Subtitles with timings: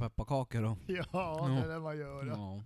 [0.00, 0.76] Pepparkakor då.
[0.86, 2.26] Ja, det är det man gör.
[2.26, 2.62] Ja.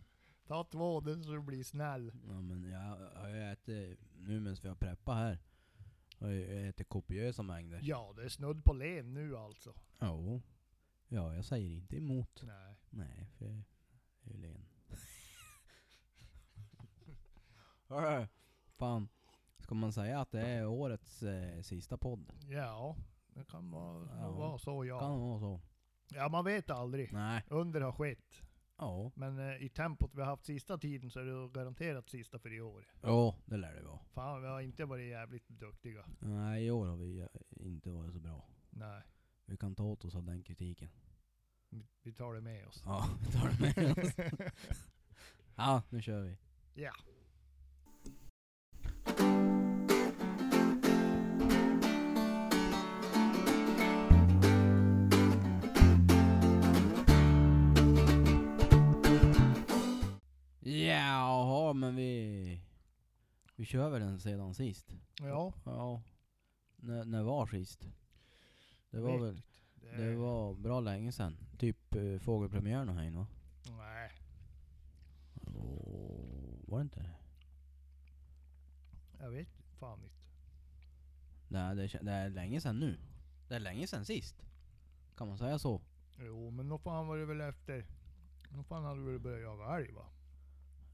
[0.46, 2.12] Ta två den så du blir snäll.
[2.29, 2.79] ja men jag
[3.21, 5.39] har ju ätit, nu medan vi har preppat här,
[6.21, 7.81] har jag ätit kopiösa mängder.
[7.82, 9.75] Ja, det är snudd på len nu alltså.
[10.00, 10.43] Jo.
[11.08, 12.43] Ja, jag säger inte emot.
[12.46, 12.75] Nej.
[12.91, 13.55] Nej, för jag
[14.25, 14.66] är ju len.
[17.89, 18.27] Hörru,
[18.77, 19.08] fan.
[19.58, 22.32] Ska man säga att det är årets eh, sista podd?
[22.49, 22.96] Ja,
[23.29, 24.30] det kan vara, Ja.
[24.30, 25.00] vara så ja.
[25.00, 25.61] Kan vara så.
[26.08, 27.13] Ja, man vet aldrig.
[27.13, 27.43] Nej.
[27.50, 28.43] Under har skett.
[28.76, 29.13] Ja.
[29.14, 32.53] Men eh, i tempot vi har haft sista tiden så är det garanterat sista för
[32.53, 32.84] i år.
[33.03, 33.98] Jo, det lär det vara.
[34.12, 36.05] Fan, vi har inte varit jävligt duktiga.
[36.19, 37.27] Nej, i år har vi eh,
[37.67, 38.48] inte varit så bra.
[38.70, 39.03] Nej,
[39.47, 40.91] Vi kan ta åt oss av den kritiken.
[41.69, 42.82] vi- vi tar det med oss.
[42.86, 44.14] Ja, vi tar det med oss.
[45.56, 46.36] Ja, nu kör vi.
[46.75, 46.92] Ja.
[60.66, 62.60] Jaha, men vi...
[63.56, 64.96] Vi kör väl den sedan sist?
[65.20, 66.02] Ja, Ja.
[66.76, 67.88] När, när var sist?
[68.90, 69.42] Det var väl...
[69.74, 71.36] Det, Det var bra länge sedan.
[71.58, 73.26] Typ uh, fågelpremiären och här va?
[73.68, 74.10] Nej,
[75.34, 77.14] Och, var det inte det?
[79.20, 79.48] jag vet
[79.78, 80.14] fan inte.
[81.48, 82.98] Nej, det, det är länge sedan nu.
[83.48, 84.44] Det är länge sedan sist.
[85.16, 85.80] Kan man säga så?
[86.18, 87.86] Jo, men då fan var det väl efter...
[88.50, 90.06] Då fan hade du väl börjat jaga älg va?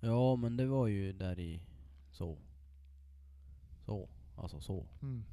[0.00, 1.62] Ja, men det var ju där i...
[2.10, 2.38] Så.
[3.84, 4.08] Så.
[4.36, 4.86] Alltså så.
[5.02, 5.24] Mm.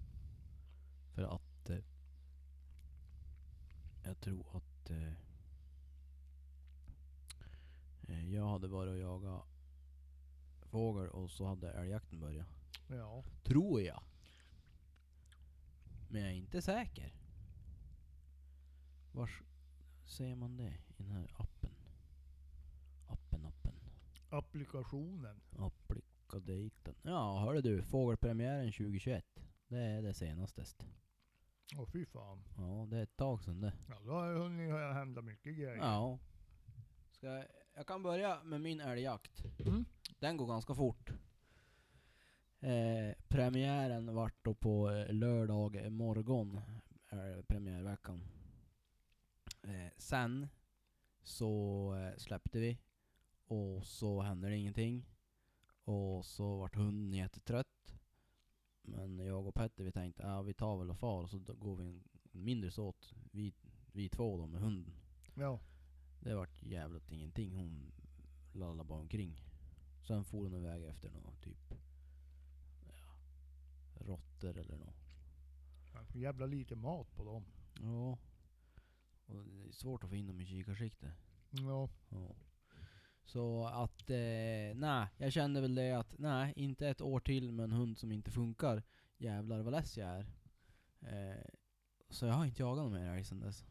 [1.14, 1.70] För att...
[1.70, 1.84] Eh,
[4.04, 4.90] jag tror att...
[4.90, 5.14] Eh,
[8.08, 9.45] eh, jag hade varit och jagat
[10.61, 12.48] fågel och så hade älgjakten börjat.
[12.88, 13.23] Ja.
[13.44, 14.04] Tror jag.
[16.10, 17.14] Men jag är inte säker.
[19.11, 19.42] Vars
[20.06, 21.57] ser man det i den här appen.
[24.30, 25.42] Applikationen.
[25.58, 26.95] Applikadaten.
[27.02, 27.82] Ja, hörde du.
[27.82, 29.26] Fågelpremiären 2021.
[29.67, 30.65] Det är det senaste.
[31.77, 32.43] Åh fy fan.
[32.58, 33.73] Ja, det är ett tag sedan det.
[33.89, 35.76] Ja, då har jag hunnit hända mycket grejer.
[35.76, 36.20] Ja.
[37.11, 37.45] Ska jag,
[37.76, 39.60] jag kan börja med min älgjakt.
[39.60, 39.86] Mm.
[40.20, 41.09] Den går ganska fort.
[42.59, 46.61] Eh, premiären vart då på eh, lördag morgon,
[47.09, 48.23] är premiärveckan.
[49.64, 50.48] Eh, sen
[51.23, 52.77] så eh, släppte vi
[53.47, 55.05] och så hände det ingenting.
[55.83, 57.95] Och så vart hunden jättetrött.
[58.81, 61.75] Men jag och Petter vi tänkte, ja vi tar väl och far och så går
[61.75, 63.53] vi en mindre såt, vi,
[63.91, 64.93] vi två då med hunden.
[65.35, 65.59] Ja.
[66.19, 67.55] Det vart jävligt ingenting.
[67.55, 67.91] Hon
[68.53, 69.41] lallade bara omkring.
[70.08, 71.73] Sen for hon iväg efter något typ
[72.87, 72.95] ja,
[73.93, 75.15] råttor eller något.
[75.93, 77.45] Ja, jävla lite mat på dem.
[77.81, 78.17] Ja.
[79.25, 81.14] Och det är svårt att få in dem i kikarsikte.
[81.49, 81.89] Ja.
[82.09, 82.35] Ja.
[83.27, 87.64] Så att, eh, nej, jag kände väl det att, nej, inte ett år till med
[87.64, 88.83] en hund som inte funkar.
[89.17, 90.26] Jävlar vad less jag är.
[91.02, 91.45] Eh,
[92.10, 93.65] så jag har inte jagat någon mer älg sen dess.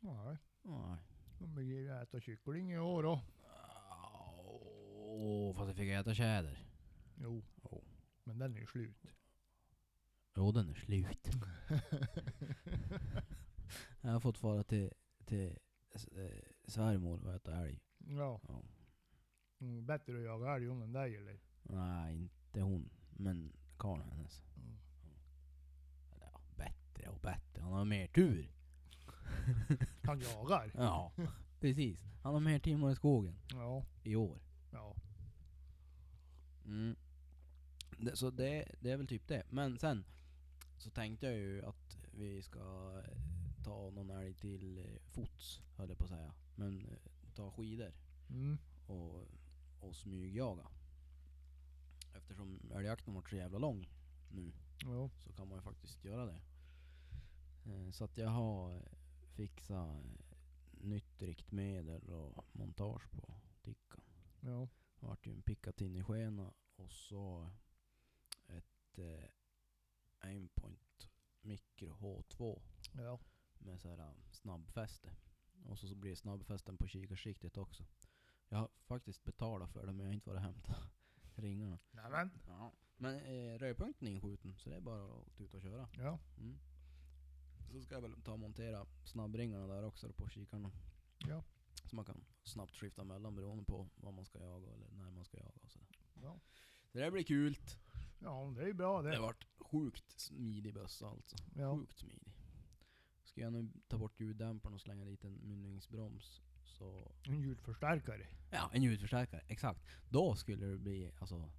[0.00, 0.36] Nej.
[0.62, 0.98] Nej.
[1.38, 3.20] De vill ju äta kyckling i år då.
[4.96, 6.64] Åh, fast jag fick äta tjäder.
[7.14, 7.44] Jo.
[7.62, 7.84] Jo.
[8.24, 9.06] Men den är ju slut.
[10.36, 11.28] Jo, den är slut.
[14.00, 14.92] jag har fått fara till,
[15.24, 15.58] till
[15.92, 17.80] eh, svärmor och äta älg.
[18.08, 18.40] Ja.
[18.48, 18.62] Ja.
[19.60, 21.40] Mm, bättre att jaga älg hon än dig eller?
[21.62, 22.90] Nej, inte hon.
[23.10, 24.42] Men karln hennes.
[24.56, 24.78] Mm.
[26.14, 27.62] Eller ja, bättre och bättre.
[27.62, 28.52] Han har mer tur.
[30.02, 30.72] Han jagar?
[30.74, 31.12] Ja,
[31.60, 32.04] precis.
[32.22, 33.34] Han har mer timmar i skogen.
[33.50, 33.84] Ja.
[34.02, 34.38] I år.
[34.70, 34.96] Ja.
[36.64, 36.96] Mm.
[37.98, 39.42] Det, så det, det är väl typ det.
[39.50, 40.04] Men sen
[40.78, 42.92] så tänkte jag ju att vi ska
[43.64, 46.32] ta någon älg till eh, fots, höll jag på att säga.
[46.54, 47.92] Men eh, ta skidor
[48.30, 48.58] Mm.
[48.86, 49.28] och,
[49.80, 50.66] och smygjaga.
[52.16, 53.88] Eftersom älgjakten varit så jävla lång
[54.30, 54.52] nu
[54.84, 55.10] Ja.
[55.18, 56.40] så kan man ju faktiskt göra det.
[57.64, 58.82] Eh, Så att jag har eh,
[59.34, 60.00] fixat eh,
[60.72, 64.00] nytt riktmedel och montage på tickan.
[64.40, 64.68] Ja.
[65.00, 67.50] Det vart ju en Picatinny-skena och så
[68.48, 69.24] ett eh,
[70.18, 71.08] Aimpoint
[71.40, 72.62] Micro H2
[72.96, 73.18] Ja.
[73.58, 75.10] med så här um, snabbfäste.
[75.64, 77.84] Och så, så blir det snabbfästen på kikarsiktet också.
[78.48, 80.76] Jag har faktiskt betalat för det men jag har inte varit och hämtat
[81.34, 81.78] ringarna.
[81.90, 82.30] Nämen.
[82.46, 82.72] Ja.
[82.96, 85.88] Men eh, rödpunkten är inskjuten så det är bara att ut och köra.
[85.96, 86.18] Ja.
[86.38, 86.58] Mm.
[87.72, 90.70] Så ska jag väl ta och montera snabbringarna där också på kikarna.
[91.28, 91.44] Ja.
[91.84, 95.24] Så man kan snabbt skifta mellan beroende på vad man ska jaga eller när man
[95.24, 95.88] ska jaga och sådär.
[96.22, 96.40] Ja.
[96.92, 97.56] Så det blir kul.
[98.18, 99.10] Ja, det är ju bra det.
[99.10, 101.36] Det har varit sjukt smidig bössa alltså.
[101.56, 101.76] Ja.
[101.76, 102.32] Sjukt smidig.
[103.40, 106.42] Ska jag nu ta bort ljuddämparen och slänga dit en mynningsbroms.
[106.64, 107.12] Så...
[107.22, 108.26] En ljudförstärkare.
[108.50, 109.42] Ja, en ljudförstärkare.
[109.48, 109.80] Exakt.
[110.08, 111.50] Då skulle det bli alltså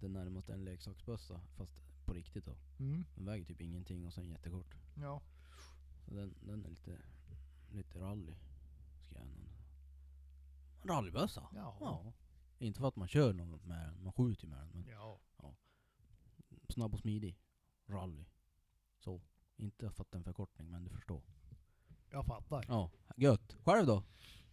[0.00, 1.40] det närmaste en leksaksbössa.
[1.56, 1.72] Fast
[2.04, 2.56] på riktigt då.
[2.78, 3.04] Mm.
[3.14, 4.74] Den väger typ ingenting och sen jättekort.
[4.94, 5.22] Ja.
[6.04, 6.98] Så den, den är lite,
[7.72, 8.34] lite rally.
[9.02, 9.42] Ska jag ändå...
[10.84, 11.48] Rallybössa?
[11.54, 11.76] Ja.
[11.80, 12.12] Ja.
[12.58, 14.68] Inte för att man kör något med den, man skjuter ju med den.
[14.68, 15.20] Men Ja.
[16.68, 17.38] snabb och smidig.
[17.86, 18.24] Rally.
[18.98, 19.20] Så.
[19.56, 21.22] Inte för att det är en förkortning, men du förstår.
[22.10, 22.64] Jag fattar.
[22.68, 23.56] Ja, gött.
[23.64, 24.04] Själv då?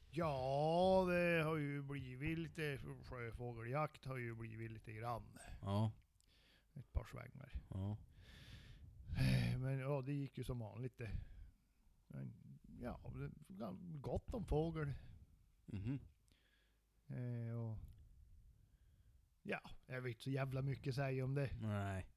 [0.10, 5.38] Ja, det har ju blivit lite sjöfågeljakt har ju blivit lite grann.
[5.62, 5.92] Ja.
[6.74, 7.52] Ett par svängar.
[7.70, 7.98] Ja.
[9.20, 11.12] Eh, Men ja, det gick ju som vanligt det.
[12.08, 12.34] Men,
[12.80, 13.00] ja,
[14.02, 14.94] gott om fågel.
[15.66, 16.00] Mhm.
[17.08, 17.78] Eh, och
[19.44, 21.50] ja, jag vet inte så jävla mycket säga om det.
[21.62, 22.08] Nej.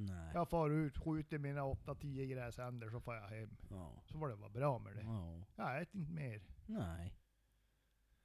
[0.00, 0.30] Nej.
[0.34, 3.56] Jag far ut, skjuter mina 8-10 gräsänder så får jag hem.
[3.70, 4.02] Ja.
[4.06, 5.02] Så var det vara bra med det.
[5.02, 5.46] Ja.
[5.56, 6.42] Jag äter inte mer.
[6.66, 7.16] Nej.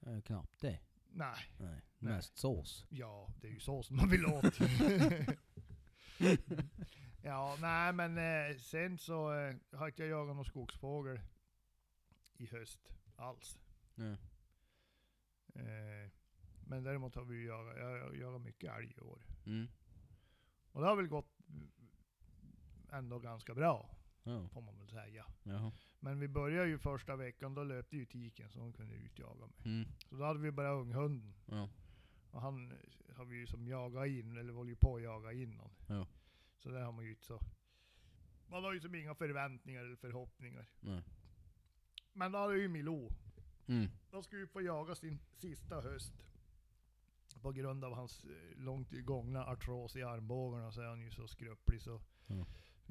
[0.06, 0.80] Eh, knappt det.
[1.10, 1.36] Nej.
[1.57, 1.81] Nej.
[1.98, 2.13] Nej.
[2.13, 2.86] Mest sås.
[2.89, 4.60] Ja, det är ju så som man vill åt.
[7.22, 11.19] ja, nej men eh, sen så eh, har inte jag jagat någon skogsfågel
[12.38, 13.60] i höst alls.
[13.95, 14.18] Ja.
[15.62, 16.12] Eh,
[16.68, 19.25] men däremot har vi jagat, jag har jagat mycket älg i år.
[19.45, 19.68] Mm.
[20.72, 21.34] Och det har väl gått
[22.92, 23.89] ändå ganska bra,
[24.24, 24.47] Ja.
[24.47, 25.25] får man väl säga.
[25.44, 25.71] Jaha.
[26.00, 29.56] Men vi började ju första veckan, då löpte ju tiken så hon kunde utjaga mig.
[29.65, 29.88] Mm.
[30.09, 31.33] Så då hade vi bara unghunden.
[31.45, 31.69] Ja.
[32.31, 35.33] Och han eh, har vi ju som jagat in, eller håller ju på att jaga
[35.33, 35.71] in honom.
[35.88, 36.07] Ja.
[36.59, 37.39] Så där har man ju inte så...
[38.48, 40.65] Man har ju som inga förväntningar eller förhoppningar.
[40.80, 41.03] Nej.
[42.13, 43.12] Men då hade ju Milou.
[43.68, 43.88] Mm.
[44.12, 46.13] De ska ju få jaga sin sista höst.
[47.41, 51.27] På grund av hans eh, långt gångna artros i armbågarna så är han ju så
[51.27, 52.01] skröplig så...
[52.27, 52.45] Ja.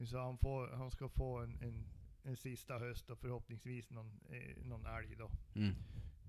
[0.06, 1.85] Så han, får, han ska få en, en,
[2.23, 5.31] en sista höst och förhoppningsvis någon, eh, någon älg då.
[5.55, 5.75] Mm.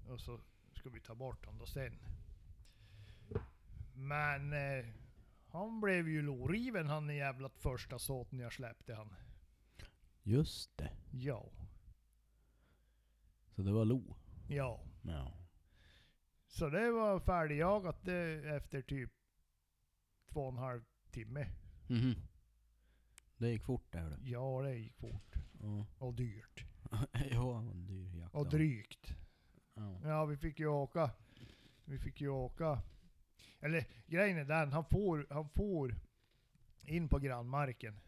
[0.10, 0.40] Och så
[0.76, 1.98] ska vi ta bort honom då sen.
[3.94, 4.86] Men eh,
[5.48, 9.16] han blev ju loriven han i jävla första såten jag släppte han.
[10.24, 10.92] Just det.
[11.12, 11.50] Ja,
[13.56, 14.16] Så det var lo.
[14.50, 14.80] ja.
[15.02, 15.34] Ja.
[16.56, 19.12] Så det var färdigjagat det efter typ
[20.32, 20.82] två och en halv
[21.12, 21.48] timme.
[21.88, 22.16] Mhm.
[23.38, 24.30] Det gick fort där du.
[24.30, 25.36] Ja, det gick fort.
[25.62, 25.86] Ja.
[25.98, 26.66] Och dyrt.
[27.32, 28.36] ja, en dyr jakt.
[28.36, 29.16] Och drygt.
[29.74, 30.00] Ja.
[30.04, 31.12] Ja, vi fick ju åka.
[31.86, 32.82] Vi fick ju åka.
[33.60, 35.96] Eller grejen är den, han får, han får
[36.84, 38.00] in på grannmarken.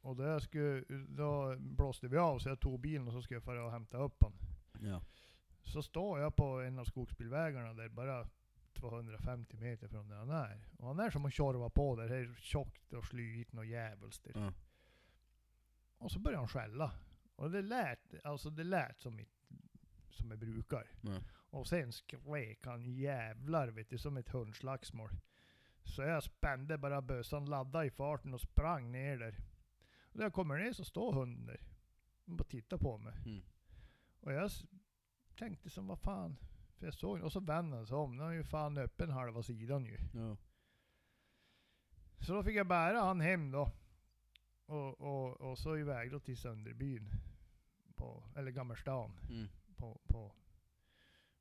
[0.00, 3.44] Och jag skulle, då blåste vi av så jag tog bilen och så skulle jag
[3.44, 4.38] fara och hämta upp honom.
[4.80, 5.02] Ja.
[5.62, 8.28] Så står jag på en av skogsbilvägarna där bara
[8.72, 10.64] 250 meter från där han är.
[10.78, 12.08] Och han är som att tjorva på där.
[12.08, 14.26] Det är tjockt och slyigt och djävulskt.
[14.34, 14.52] Ja.
[15.98, 16.92] Och så börjar han skälla.
[17.36, 19.48] Och det lät, alltså det lät som, mitt,
[20.10, 20.86] som jag brukar.
[21.00, 21.20] Ja.
[21.50, 25.10] Och sen skrek han jävlar vet du, som ett hundslagsmål.
[25.84, 29.36] Så jag spände bara bössan, laddade i farten och sprang ner där.
[30.02, 31.60] Och när jag kommer ner så står hunden där.
[32.24, 33.14] Och bara tittar på mig.
[33.24, 33.42] Mm.
[34.20, 34.50] Och jag
[35.40, 36.36] tänkte som vad fan.
[36.78, 38.16] För jag såg och så vände han sig om.
[38.16, 39.98] Nu är ju fan öppen halva sidan ju.
[40.14, 40.36] Ja.
[42.18, 43.72] Så då fick jag bära han hem då.
[44.66, 47.10] Och, och, och så iväg då till Sönderbyn.
[47.94, 49.12] På, eller Gammerstan.
[49.30, 49.48] Mm.
[49.76, 50.32] På, på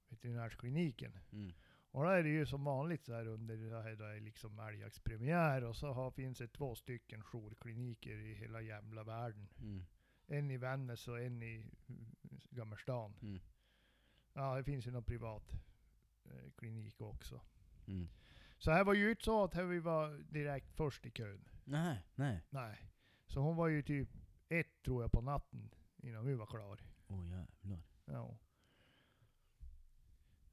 [0.09, 1.19] veterinärskliniken.
[1.31, 1.53] Mm.
[1.91, 4.59] Och då är det ju som vanligt så här under det här, då är liksom
[4.59, 9.47] älgjaktspremiär och så har, finns det två stycken jourkliniker i hela jävla världen.
[9.61, 9.85] Mm.
[10.27, 12.15] En i Vännäs och en i mm,
[12.49, 13.13] Gammerstan.
[13.21, 13.39] Mm.
[14.39, 15.53] Ja, det finns ju någon privat
[16.25, 17.41] eh, klinik också.
[17.87, 18.09] Mm.
[18.57, 21.49] Så här var ju inte så att vi var direkt först i kön.
[21.63, 22.41] Nej, nej.
[22.49, 22.91] Nej.
[23.27, 24.09] Så hon var ju typ
[24.49, 26.79] ett tror jag på natten innan vi var klar.
[27.07, 27.83] Åh jävlar.
[28.05, 28.37] Ja.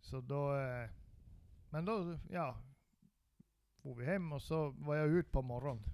[0.01, 0.59] Så då...
[0.59, 0.91] Eh,
[1.71, 2.63] men då, ja.
[3.83, 5.85] For vi hem och så var jag ut på morgonen.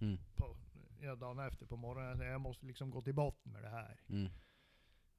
[0.00, 0.18] Mm.
[0.36, 0.56] På,
[1.00, 2.20] ja, dagen efter på morgonen.
[2.20, 4.00] Jag måste liksom gå till botten med det här.
[4.08, 4.30] Mm.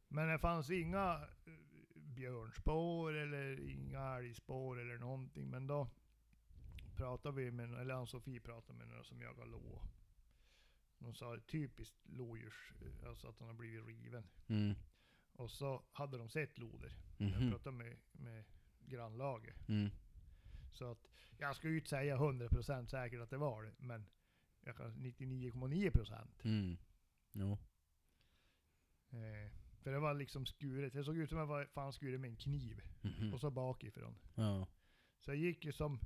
[0.07, 1.27] Men det fanns inga
[2.15, 5.49] björnspår eller inga älgspår eller någonting.
[5.49, 5.87] Men då
[6.95, 9.81] pratade vi med, eller Ann-Sofie pratade med några som jagar lo.
[10.99, 14.23] De sa typiskt lodjurs, eh, alltså att han har blivit riven.
[14.47, 14.75] Mm.
[15.33, 16.97] Och så hade de sett loder.
[17.17, 17.51] Jag Mhm.
[17.51, 18.43] pratade med, med
[18.79, 19.69] grannlaget.
[19.69, 19.89] Mm.
[20.71, 21.05] Så att
[21.37, 23.73] jag ska ju inte säga 100% säkert att det var det.
[23.77, 24.05] Men
[24.61, 26.43] jag kan 99,9%.
[26.43, 26.77] Mm.
[27.31, 27.57] Jo.
[29.09, 29.51] Eh,
[29.85, 30.93] för det var liksom skuret.
[30.93, 32.81] Det såg ut som att jag var fan skuret med en kniv.
[33.01, 33.33] Mhm.
[33.33, 34.15] Och så bakifrån.
[34.35, 34.67] Ja.
[35.19, 35.99] Så jag gick ju som,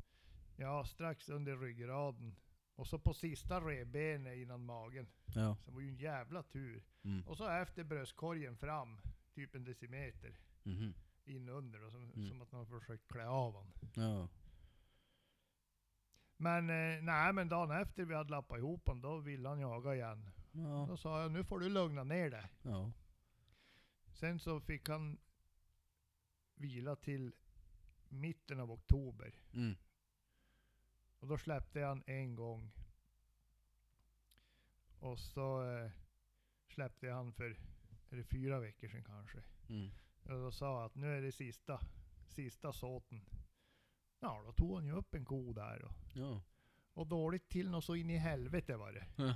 [0.56, 2.36] ja strax under ryggraden.
[2.76, 5.08] Och så på sista revbenet innan magen.
[5.26, 5.56] Ja.
[5.56, 6.84] Så det var ju en jävla tur.
[7.04, 7.28] Mm.
[7.28, 9.02] Och så efter bröstkorgen fram,
[9.36, 10.94] typ en decimeter Mhm.
[11.26, 12.28] in under då, som, Mm.
[12.30, 13.74] som att man försökt klä av honom.
[13.96, 14.28] Ja.
[16.38, 19.96] Men eh, nej, men dagen efter vi hade lappat ihop honom, då ville han jaga
[19.96, 20.30] igen.
[20.52, 20.86] Ja.
[20.90, 22.46] Då sa jag, nu får du lugna ner dig.
[22.62, 22.92] Ja.
[24.20, 25.18] Sen så fick han
[26.56, 27.34] vila till
[28.10, 29.34] mitten av oktober.
[29.54, 29.76] Mm.
[31.20, 32.72] Och då släppte han en gång.
[35.00, 35.92] Och så eh,
[36.68, 37.60] släppte han för,
[38.10, 39.44] är det fyra veckor sedan kanske.
[39.70, 39.90] Mm.
[40.24, 41.80] Och då sa att nu är det sista,
[42.28, 43.26] sista såten.
[44.20, 46.42] Ja, då tog han ju upp en ko där och, Ja.
[46.94, 49.08] och dåligt till något så in i helvete var det.
[49.16, 49.36] Ja.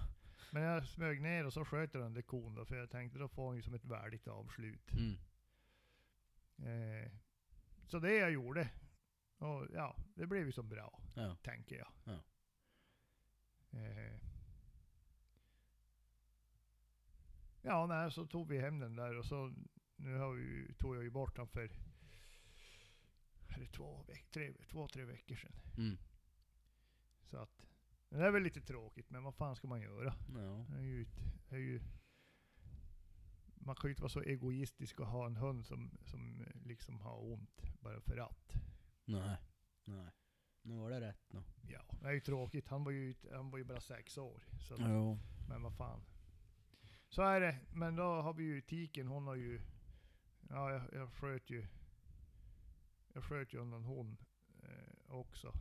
[0.53, 3.19] Men jag smög ner och så sköt jag den där kon då, för jag tänkte
[3.19, 4.91] då får han ju som ett värdigt avslut.
[4.93, 5.15] Mm.
[6.57, 7.12] Eh,
[7.88, 8.69] så det jag gjorde.
[9.38, 11.36] Och ja, det blev ju så bra, Ja.
[11.43, 11.91] tänker jag.
[12.03, 12.24] Ja.
[13.79, 14.19] Eh,
[17.62, 19.53] ja, nej, så tog vi hem den där och så
[19.95, 21.63] nu har vi, tog jag ju bort den för
[23.48, 25.55] är det två, veck, tre, två, tre veckor sedan.
[25.77, 25.98] Mm.
[27.24, 27.72] Så att
[28.17, 30.15] det är väl lite tråkigt, men vad fan ska man göra?
[30.27, 30.65] Ja.
[30.70, 31.05] Det är ju,
[31.50, 31.82] det är ju,
[33.55, 37.00] man kan ju inte vara så egoistisk och ha en hund som, som eh, liksom
[37.00, 38.55] har ont bara för att.
[39.05, 39.38] Nej.
[39.86, 40.12] Nej.
[40.62, 41.43] Nu var det rätt nu.
[41.62, 42.67] Ja, det är ju tråkigt.
[42.67, 44.43] Han var ju, han var ju bara sex år.
[44.60, 44.79] Så att.
[45.50, 46.03] Men vad fan.
[47.10, 47.60] Så är det.
[47.74, 49.62] Men då har vi ju tiken, hon har ju...
[50.50, 51.67] Ja, jag, jag sköt ju...
[53.13, 54.17] Jag sköt ju undan hon
[54.63, 55.53] eh, också.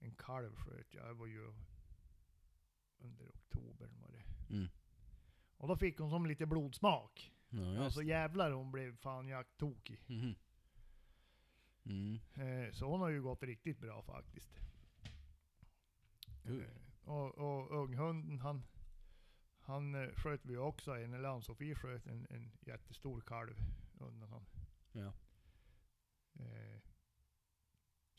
[0.00, 1.06] En, kalv sköt jag.
[1.06, 1.52] Det var ju
[2.98, 4.54] under oktober var det.
[4.54, 4.68] Mm.
[5.56, 7.32] Och då fick hon som lite blodsmak.
[7.48, 7.84] Ja.
[7.84, 10.04] Alltså jävlar hon blev fan jakttokig.
[10.06, 10.34] Mhm.
[11.84, 12.20] Mm.
[12.34, 14.60] Eh, så hon har ju gått riktigt bra faktiskt.
[16.42, 16.62] Kul.
[16.62, 18.62] Eh, och, och unghunden han,
[19.60, 23.56] han eh, sköt vi också en, eller Ann-Sofie sköt en, en jättestor kalv
[23.98, 24.46] undan han.
[24.92, 25.12] Ja.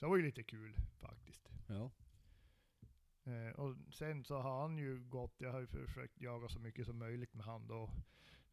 [0.01, 1.50] Så det var ju lite kul faktiskt.
[1.67, 1.91] Ja.
[3.24, 6.86] Eh, och sen så har han ju gått, jag har ju försökt jaga så mycket
[6.86, 7.89] som möjligt med han då.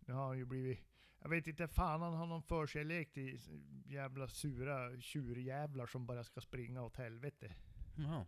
[0.01, 0.81] Nu har han ju blivit,
[1.19, 3.41] jag vet inte fan han har någon förkärlek till
[3.87, 7.55] jävla sura tjurjävlar som bara ska springa åt helvete.
[7.97, 8.27] Jaha.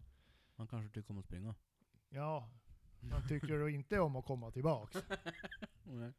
[0.56, 1.54] Han kanske tycker om att springa.
[2.08, 2.50] Ja,
[3.10, 4.96] han tycker då inte om att komma tillbaks.
[5.82, 6.12] Nej.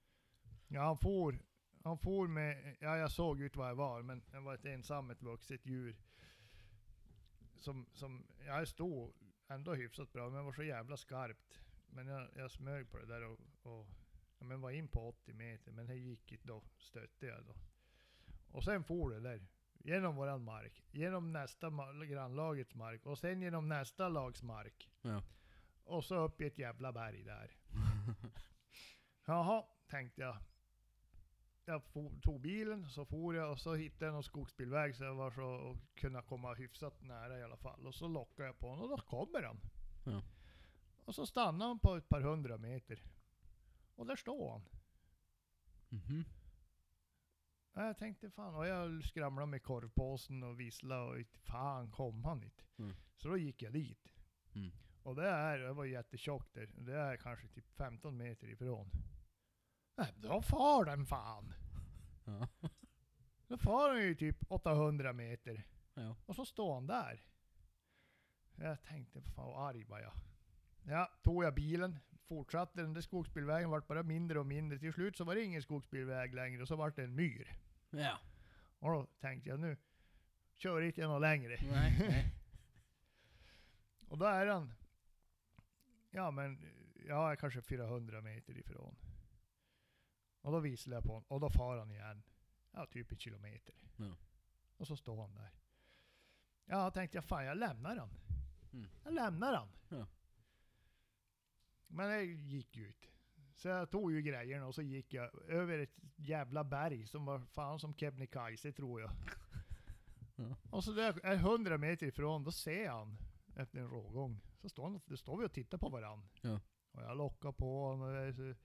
[0.67, 1.41] Ja, han for,
[1.83, 5.21] han for med, ja jag såg ut vad jag var, men det var ett ensamt
[5.21, 5.97] vuxet djur.
[7.61, 9.13] Som, som, jag stod
[9.47, 11.59] ändå hyfsat bra, men var så jävla skarpt.
[11.89, 13.87] Men jag, jag smög på det där och, och
[14.39, 17.55] ja, men var in på 80 meter, men det gick inte då, stötte jag då.
[18.51, 23.41] Och sen for det där, genom våran mark, genom nästa ma- grannlagets mark, och sen
[23.41, 24.91] genom nästa lags mark.
[25.01, 25.23] Ja.
[25.83, 27.57] Och så upp i ett jävla berg där.
[29.25, 30.37] Jaha, tänkte jag.
[31.65, 35.15] Jag for, tog bilen, så for jag och så hittade jag någon skogsbilväg så jag
[35.15, 37.87] var så och kunna komma hyfsat nära i alla fall.
[37.87, 39.59] Och så lockade jag på honom och då kommer han.
[40.05, 40.23] Ja.
[41.05, 43.03] Och så stannar han på ett par hundra meter.
[43.95, 44.61] Och där står han.
[45.89, 46.23] Mhm.
[47.73, 52.23] Ja, Jag tänkte fan, och jag skramlade med korvpåsen och visslade och inte fan kom
[52.25, 52.63] han inte.
[52.77, 52.95] Mm.
[53.17, 54.13] Så då gick jag dit.
[54.55, 54.71] Mm.
[55.03, 56.69] Och det är, det var jättetjockt där.
[56.77, 58.89] Det är kanske typ 15 meter ifrån.
[60.01, 61.53] Nej, då far den fan.
[62.25, 62.47] Ja.
[63.47, 65.63] Då far den ju typ 800 meter.
[65.93, 66.15] Ja.
[66.25, 67.23] Och så står han där.
[68.55, 70.13] Jag tänkte, fan vad arg var jag.
[70.83, 74.79] Ja, tog jag bilen, fortsatte den där skogsbilvägen, vart bara mindre och mindre.
[74.79, 77.57] Till slut så var det ingen skogsbilväg längre och så vart det en myr.
[77.89, 78.17] Ja.
[78.79, 79.77] Och då tänkte jag nu
[80.57, 81.57] kör inte jag något längre.
[81.71, 81.97] Nej.
[82.09, 82.35] Nej.
[84.07, 84.73] Och då är han,
[86.09, 86.65] ja men,
[87.07, 88.95] ja kanske 400 meter ifrån.
[90.41, 92.23] Och då visslar jag på honom och då far han igen.
[92.71, 93.75] Ja, typ en kilometer.
[93.97, 94.15] Ja.
[94.77, 95.51] Och så står han där.
[96.65, 98.09] Ja, tänkte jag, fan jag lämnar han.
[98.73, 98.89] Mm.
[99.03, 99.67] Jag lämnar han.
[99.89, 100.07] Ja.
[101.87, 103.07] Men det gick ju inte.
[103.55, 107.39] Så jag tog ju grejerna och så gick jag över ett jävla berg som var
[107.39, 109.11] fan som Kebnekaise tror jag.
[110.35, 110.55] Ja.
[110.69, 113.17] Och så där är 100 meter ifrån, då ser jag han
[113.55, 114.41] efter en rågång.
[114.61, 116.27] Så står, han, då står vi och tittar på varandra.
[116.41, 116.59] Ja.
[116.91, 118.55] Och jag lockar på honom så,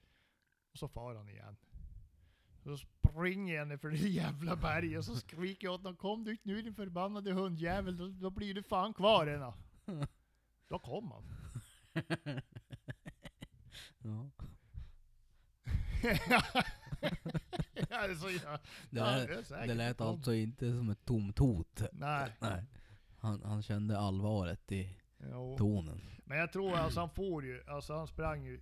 [0.73, 1.57] och så far han igen.
[2.67, 6.25] Så springer jag ner för det jävla berget och så skriker jag åt honom Kom
[6.25, 9.55] du inte nu din förbannade hundjävel, då, då blir du fan kvar ena.
[10.69, 11.25] Då kom han.
[13.99, 14.31] Ja.
[17.91, 18.59] alltså, jag,
[18.91, 21.83] Det, ja, lät, är säkert det lät alltså inte som ett tomt hot.
[21.93, 22.33] Nej.
[22.41, 22.65] Nej.
[23.19, 25.57] Han, han kände allvaret i, Jo.
[25.59, 26.01] tonen.
[26.25, 28.61] Men jag tror alltså han får ju, alltså han sprang ju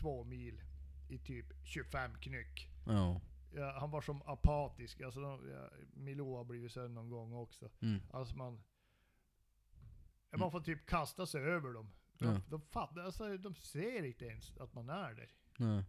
[0.00, 0.62] två mil
[1.08, 2.68] i typ 25 knyck.
[2.86, 3.20] Ja.
[3.56, 7.70] Ja, han var som apatisk, alltså ja, Milou har blivit sönder någon gång också.
[7.82, 8.02] Mm.
[8.10, 8.62] Alltså man...
[10.30, 11.90] Ja, man får typ kasta sig över dem.
[12.18, 12.40] De, Ja.
[12.50, 15.30] de, fattar, alltså, de ser inte ens att man är där.
[15.58, 15.84] Nej.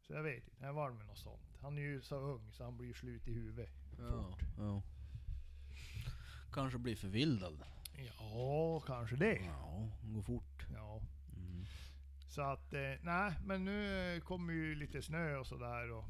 [0.00, 1.56] Så jag vet inte, det var med något sånt.
[1.60, 3.70] Han är ju så ung så han blir ju slut i huvudet.
[3.98, 4.10] Ja.
[4.30, 4.42] Fort.
[4.58, 4.82] ja.
[6.52, 7.62] Kanske blir förvildad.
[7.96, 9.36] Ja, kanske det.
[9.44, 10.66] Ja, går fort.
[10.74, 11.00] Ja.
[11.36, 11.64] Mm.
[12.28, 16.04] Så att, eh, nej, men nu kommer ju lite snö och sådär.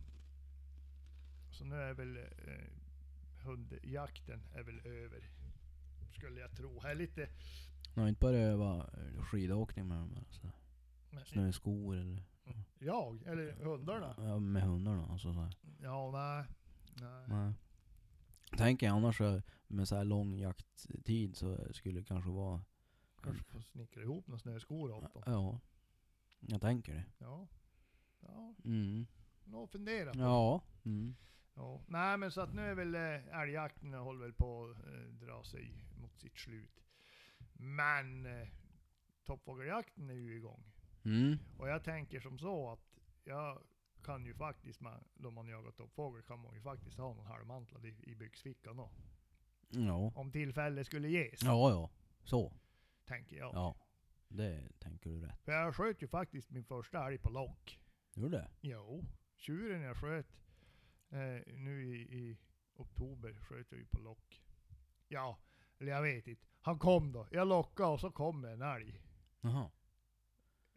[1.56, 5.30] Så nu är väl eh, hundjakten är väl över.
[6.12, 6.80] Skulle jag tro.
[6.80, 7.28] Här är lite...
[7.94, 10.16] Jag har inte börjat öva skidåkning med dem.
[10.18, 10.50] Alltså.
[11.12, 11.24] Mm.
[11.24, 12.22] Snöskor eller
[12.78, 13.22] Jag?
[13.26, 14.14] Eller hundarna?
[14.18, 15.06] ja, med hundarna.
[15.06, 15.56] Alltså, så här.
[15.82, 16.44] Ja, nej.
[17.00, 17.24] Nej.
[17.28, 17.52] Nej.
[18.58, 19.20] Tänker jag annars
[19.68, 22.64] med så här lång jakttid så skulle det kanske vara...
[23.22, 25.22] Kanske får snickra ihop några snöskor åt dem.
[25.26, 25.60] Ja.
[26.40, 27.04] Jag tänker det.
[27.18, 27.48] Ja.
[28.20, 29.06] Ja, Mm.
[29.64, 30.18] att fundera på.
[30.18, 30.62] Ja.
[30.84, 31.16] Mm.
[31.56, 31.80] Ja.
[31.86, 35.44] Nej men så att nu är väl eh, älgjakten håller väl på att eh, dra
[35.44, 36.82] sig mot sitt slut.
[37.52, 38.48] Men eh,
[39.24, 40.72] toppfågeljakten är ju igång.
[41.04, 41.38] Mm.
[41.58, 43.62] Och jag tänker som så att jag
[44.02, 47.84] kan ju faktiskt, man, då man jagar toppfågel, kan man ju faktiskt ha någon halvmantlad
[47.86, 48.90] i, i byxfickan då.
[49.68, 50.12] Ja.
[50.14, 51.90] Om tillfälle skulle ges, Ja, ja.
[52.24, 52.52] Så.
[53.04, 53.54] tänker jag.
[53.54, 53.76] Ja.
[54.28, 55.42] Det tänker du rätt.
[55.44, 57.80] För jag sköt ju faktiskt min första älg på lock.
[58.14, 58.50] Gjorde det?
[58.60, 59.04] Jo,
[59.36, 60.26] tjuren jag sköt
[61.10, 62.38] eh, nu i, i
[62.74, 64.42] oktober sköt jag ju på lock.
[65.08, 65.38] Ja,
[65.78, 66.46] eller jag vet inte.
[66.60, 67.26] Han kom då.
[67.30, 69.02] Jag lockade och så kom en älg.
[69.40, 69.70] Jaha.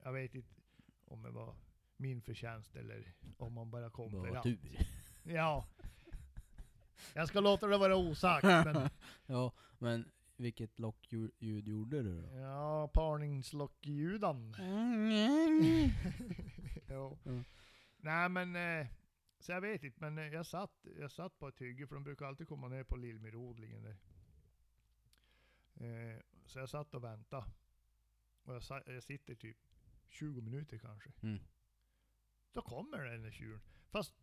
[0.03, 0.53] Jag vet inte
[1.05, 1.55] om det var
[1.97, 4.79] min förtjänst eller om man bara kom för tur.
[5.23, 5.67] Ja.
[7.13, 8.89] Jag ska låta det vara osagt, men
[9.25, 12.37] ja, men vilket lockljud ljud gjorde du då?
[12.37, 14.55] ja, parningslockljudan.
[16.89, 17.17] jo.
[17.25, 17.43] Mm.
[17.97, 18.87] Nej men, eh,
[19.39, 22.03] så jag vet inte, men eh, jag satt, jag satt på ett hygge, för de
[22.03, 23.97] brukar alltid komma ner på lillmyrodlingen där.
[25.75, 27.45] Eh, så jag satt och väntade.
[28.43, 29.57] Och jag, sa, jag sitter typ
[30.09, 31.11] 20 minuter kanske.
[31.21, 31.39] Mm.
[32.51, 33.61] Då kommer den där tjuren.
[33.89, 34.15] Fast,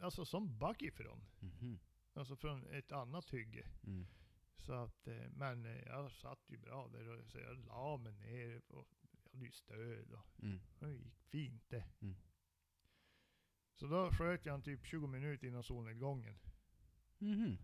[0.00, 1.24] alltså som bakifrån.
[1.40, 1.78] Mhm.
[2.14, 3.68] Alltså från ett annat hygge.
[3.86, 4.06] Mm.
[4.56, 8.12] Så att, eh, men eh, jag satt ju bra där och så jag la mig
[8.12, 8.88] ner och
[9.24, 10.60] jag hade ju stöd och Mm.
[10.78, 11.84] det gick fint det.
[12.00, 12.16] Mm.
[13.76, 16.38] Så då sköt jag en typ 20 minuter innan solnedgången.
[17.18, 17.58] Mhm.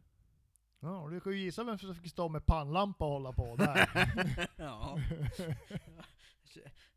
[0.81, 3.57] Ja, och du kan ju gissa vem som fick stå med pannlampa och hålla på
[3.57, 3.91] där.
[4.57, 4.99] ja.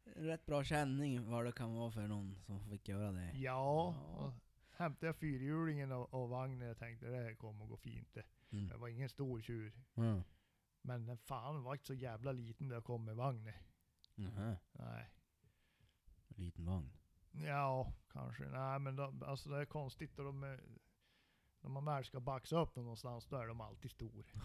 [0.04, 3.32] Rätt bra känning vad det kan vara för någon som fick göra det.
[3.34, 4.34] ja, och
[4.78, 6.68] hämtade jag fyrhjulingen och, och vagnen.
[6.68, 8.24] Jag tänkte det här kommer att gå fint det.
[8.52, 8.68] Mm.
[8.68, 9.74] Det var ingen stor tjur.
[9.94, 10.24] Ja.
[10.82, 13.54] Men den fan var inte så jävla liten när jag kom med vagnen.
[14.16, 14.58] Nähä.
[14.72, 15.10] Nej.
[16.28, 16.90] Liten vagn.
[17.44, 18.44] Ja, kanske.
[18.44, 20.20] Nej men de, alltså det är konstigt.
[20.20, 20.60] Och de är,
[21.62, 24.26] när man väl ska baxa upp dem någonstans, då är de alltid stor.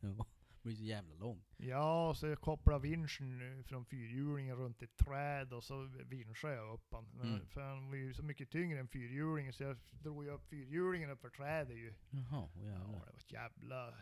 [0.00, 0.26] Ja.
[0.62, 1.44] Blir så jävla lång.
[1.56, 6.86] Ja, så jag kopplade vinschen från fyrhjulingen runt ett träd och så vinschade jag upp
[6.92, 7.04] han.
[7.14, 7.46] Men Mm.
[7.46, 11.10] För han var ju så mycket tyngre än fyrhjulingen så jag drog ju upp fyrhjulingen
[11.10, 11.94] upp för trädet ju.
[12.10, 12.86] Jaha, Ja, jävlar.
[12.92, 13.94] det var ett jävla...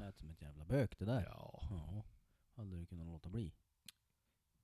[0.00, 1.22] Lät som ett jävla bök det där.
[1.22, 1.60] Ja.
[1.70, 2.02] Ja.
[2.56, 3.52] Hade du kunnat låta bli.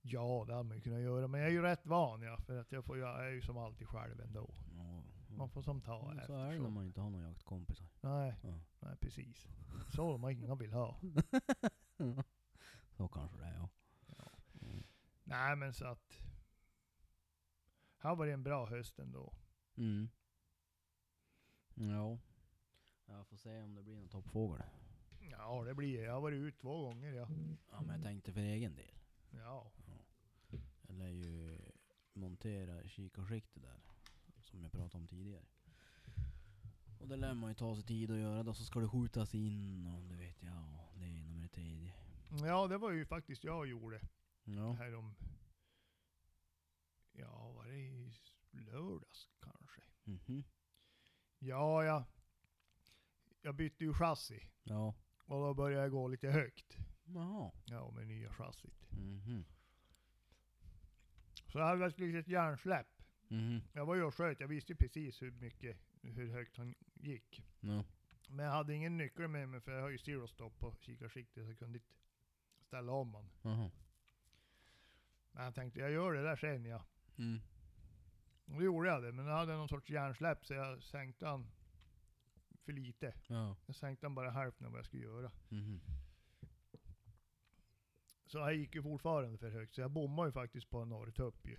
[0.05, 1.27] Ja, det hade man ju kunnat göra.
[1.27, 3.57] Men jag är ju rätt van ja, för att jag, får, jag är ju som
[3.57, 4.53] alltid själv ändå.
[4.77, 5.03] Ja.
[5.37, 6.27] Man får som ta Mm, efter.
[6.33, 7.87] Så är det när man inte har några jaktkompisar.
[8.01, 8.59] Nej, Ja.
[8.79, 9.47] nej precis.
[9.95, 10.99] Så man inga vill ha.
[12.97, 13.69] Så kanske det är ja.
[15.23, 16.19] Nej men så att...
[17.97, 19.33] Här var det en bra höst ändå.
[19.77, 20.09] Mm.
[21.75, 22.17] Ja.
[23.05, 24.61] Jag får se om det blir någon toppfågel.
[25.31, 27.27] Ja det blir Jag har varit ut två gånger ja.
[27.71, 28.91] Ja men jag tänkte för egen del.
[29.31, 29.71] Ja.
[30.97, 31.57] Lär ju
[32.13, 33.81] montera kikarskiktet där.
[34.41, 35.45] Som jag pratade om tidigare.
[36.99, 38.53] Och det lär man ju ta sig tid att göra då.
[38.53, 40.63] Så ska det skjutas in och det vet jag.
[40.93, 41.93] och Det med det tredje.
[42.43, 44.01] Ja det var ju faktiskt jag gjorde.
[44.43, 44.71] Ja.
[44.71, 45.15] Här om...
[47.11, 48.13] Ja var det i
[48.51, 49.81] lördags kanske?
[50.03, 50.43] Mhm.
[51.39, 52.05] Ja ja.
[53.41, 54.49] Jag bytte ju chassi.
[54.63, 54.95] Ja.
[55.25, 56.77] Och då började jag gå lite högt.
[57.05, 57.51] Jaha.
[57.65, 58.91] Ja med nya chassit.
[58.91, 59.45] Mhm.
[61.53, 61.85] Så jag hade
[62.19, 62.87] ett hjärnsläpp.
[63.27, 63.61] Mhm.
[63.73, 64.39] Jag var ju och sköt.
[64.39, 67.43] Jag visste precis hur mycket, hur högt han gick.
[67.59, 67.85] Ja.
[68.29, 71.43] Men jag hade ingen nyckel med mig för jag har ju zero stop på kikarsiktet
[71.43, 71.93] så jag kunde inte
[72.67, 73.29] ställa om han.
[73.41, 73.71] Jaha.
[75.31, 76.85] Men jag tänkte jag gör det där sen ja.
[77.17, 77.41] Mm.
[78.45, 81.51] Och då gjorde jag det, men jag hade någon sorts hjärnsläpp så jag sänkte han
[82.65, 83.13] för lite.
[83.27, 83.55] Ja.
[83.65, 85.31] Jag sänkte han bara hälften av vad jag skulle göra.
[85.49, 85.81] Mhm.
[88.33, 91.57] Så jag gick ju fortfarande för högt, så jag bommade ju faktiskt på Norrtupp ju.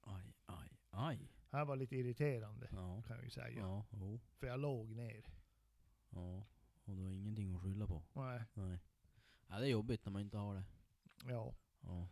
[0.00, 1.30] Aj, aj, aj.
[1.50, 3.02] Det här var lite irriterande, Ja.
[3.06, 3.60] kan jag ju säga.
[3.60, 4.20] Ja, jo.
[4.38, 5.24] För jag låg ner.
[6.10, 6.46] Ja.
[6.84, 8.02] Och du har ingenting att skylla på.
[8.12, 8.78] Nej, Nej.
[9.48, 10.64] Ja, det är jobbigt när man inte har det.
[11.26, 11.54] ja.
[11.80, 12.08] Ja.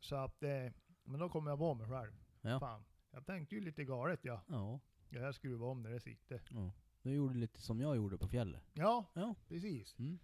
[0.00, 0.72] Så att, eh,
[1.04, 2.12] men då kom jag på mig själv.
[2.40, 2.60] Ja.
[2.60, 4.42] Fan, jag tänkte ju lite galet ja.
[4.48, 4.80] Ja.
[5.08, 6.42] Jag här skruva om när det sitter.
[6.50, 6.72] ja.
[7.02, 8.62] Du gjorde lite som jag gjorde på fjället.
[8.74, 9.34] Ja, Ja.
[9.48, 9.98] precis.
[9.98, 10.18] Mm.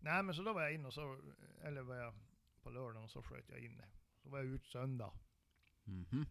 [0.00, 1.20] Nej men så då var jag in och så,
[1.62, 2.14] eller var jag
[2.68, 3.88] på lördagen och så sköt jag in det.
[4.22, 5.12] Så var jag ut söndag.
[5.84, 6.24] Mhm.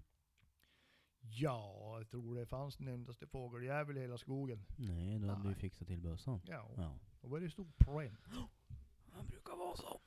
[1.20, 4.66] Ja, jag tror det fanns den endaste fågeljävel i hela skogen.
[4.78, 5.56] Nej, då hade du Nej.
[5.60, 6.42] fixat till bössan.
[6.46, 7.00] Ja, Ja.
[7.22, 8.20] då var det stor pränt.
[9.12, 10.02] Han brukar vara så.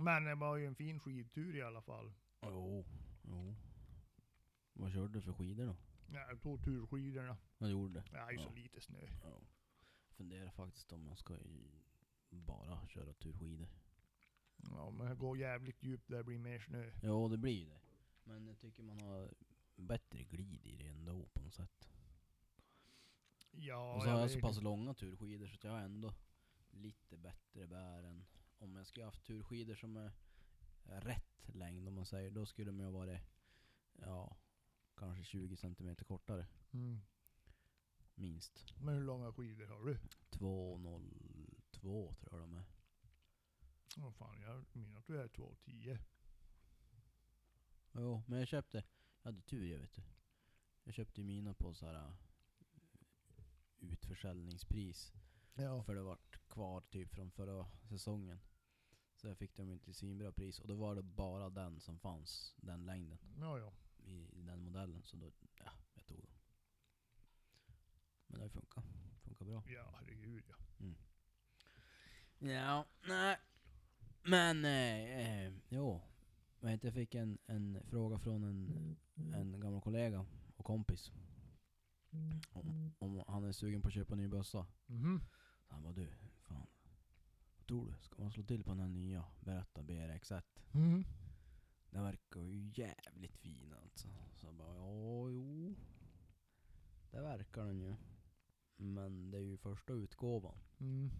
[0.00, 2.12] Men det var ju en fin skidtur i alla fall.
[2.42, 2.84] Jo.
[3.22, 3.54] Jo.
[4.72, 5.76] Vad körde du för skidor då?
[6.12, 7.36] Ja, Jag tog turskidorna.
[7.58, 8.04] Jag gjorde det.
[8.10, 8.54] Det är så Ja.
[8.54, 9.08] lite snö.
[9.22, 9.40] Ja.
[10.10, 11.36] Funderar faktiskt om jag ska
[12.30, 13.68] bara köra turskidor.
[14.70, 16.90] Ja, men det går jävligt djupt där det blir mer snö.
[17.02, 17.80] Jo, det blir ju det.
[18.24, 19.34] Men jag tycker man har
[19.76, 21.88] bättre glid i det ändå på något sätt.
[23.50, 26.14] Ja, och så har jag så pass långa turskidor så att jag har ändå
[26.70, 28.24] lite bättre bär än
[28.58, 32.30] om jag skulle haft turskidor som är rätt längd om man säger.
[32.30, 33.20] Då skulle de ju ha varit,
[33.92, 34.36] ja,
[34.96, 36.46] kanske 20 centimeter kortare.
[36.70, 37.00] Mm.
[38.14, 38.74] Minst.
[38.80, 39.98] Men hur långa skidor har du?
[40.30, 42.64] 2,02 tror jag de är.
[43.96, 45.98] Vad fan, jag menar att du är 2,10.
[47.92, 48.84] Jo, men jag köpte,
[49.22, 50.02] jag hade tur jag vet du.
[50.84, 52.12] Jag köpte mina på så här äh,
[53.78, 55.12] utförsäljningspris.
[55.54, 55.82] Ja.
[55.82, 58.40] För det vart kvar typ från förra säsongen.
[59.14, 60.58] Så jag fick dem inte i svinbra pris.
[60.58, 63.72] Och då var det bara den som fanns, den längden, Ja, ja.
[63.98, 65.02] i, i den modellen.
[65.02, 66.38] Så då, ja, jag tog dem.
[68.26, 68.82] Men det funkar.
[69.22, 69.62] Funkar bra.
[69.66, 70.56] Ja, herregud ja.
[72.38, 73.38] Ja, nej.
[74.24, 76.00] Men, eh, eh, jo.
[76.60, 78.96] Jag, vet, jag fick en, en fråga från en,
[79.34, 81.12] en gammal kollega och kompis.
[82.52, 84.66] Om, om han är sugen på att köpa en ny bössa.
[84.86, 85.20] Mhm.
[85.68, 86.08] Så han bara du,
[86.42, 86.66] fan.
[87.56, 87.94] Vad tror du?
[88.02, 89.24] Ska man slå till på den här nya?
[89.40, 90.42] Berätta BRX1.
[90.72, 91.04] Mhm.
[91.90, 94.08] Den verkar ju jävligt fin alltså.
[94.34, 95.74] Så jag bara, ja jo.
[97.10, 97.94] Det verkar den ju.
[98.76, 100.58] Men det är ju första utgåvan.
[100.78, 101.10] Mm.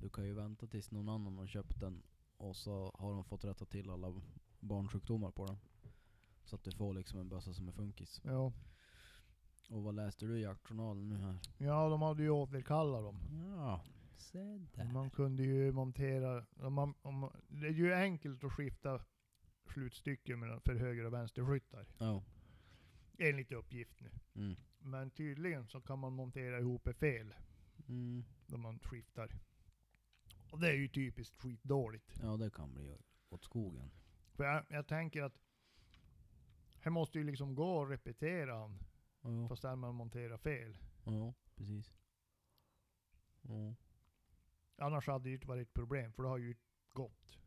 [0.00, 2.02] Du kan ju vänta tills någon annan har köpt den
[2.44, 4.14] och så har de fått rätta till alla
[4.60, 5.56] barnsjukdomar på den.
[6.44, 8.20] Så att du får liksom en bössa som är funkis.
[8.24, 8.52] Ja.
[9.70, 11.38] Och vad läste du i jaktjournalen nu här?
[11.58, 13.18] ja, de hade ju återkallat dem.
[13.56, 13.84] Ja,
[14.16, 14.38] se
[14.74, 14.92] där.
[14.92, 19.00] Man kunde ju montera, om man, om, man- det är ju enkelt att skifta
[19.72, 21.86] slutstycken mellan för höger och vänsterskyttar.
[21.98, 22.22] Ja.
[23.18, 24.10] Enligt uppgift nu.
[24.34, 24.56] Mm.
[24.78, 27.34] Men tydligen så kan man montera ihop det fel
[27.88, 28.24] Mm.
[28.46, 29.30] när man skiftar.
[30.54, 32.18] Och det är ju typiskt skitdåligt.
[32.22, 32.96] Ja, det kan bli
[33.28, 33.90] åt skogen.
[34.34, 35.38] För jag, jag tänker att
[36.80, 38.78] här måste ju liksom gå och repetera han,
[39.22, 40.78] Ja, fast där man monterar fel.
[41.04, 41.92] ja precis.
[43.42, 43.74] Ja.
[44.76, 46.54] Annars hade det ju inte varit ett problem, för det har ju
[46.92, 47.38] gått.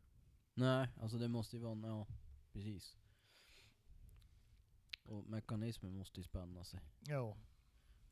[0.54, 2.06] Nej, alltså det måste ju vara, ja
[2.52, 2.96] precis.
[5.04, 6.80] Och mekanismen måste ju spänna sig.
[7.00, 7.36] Ja.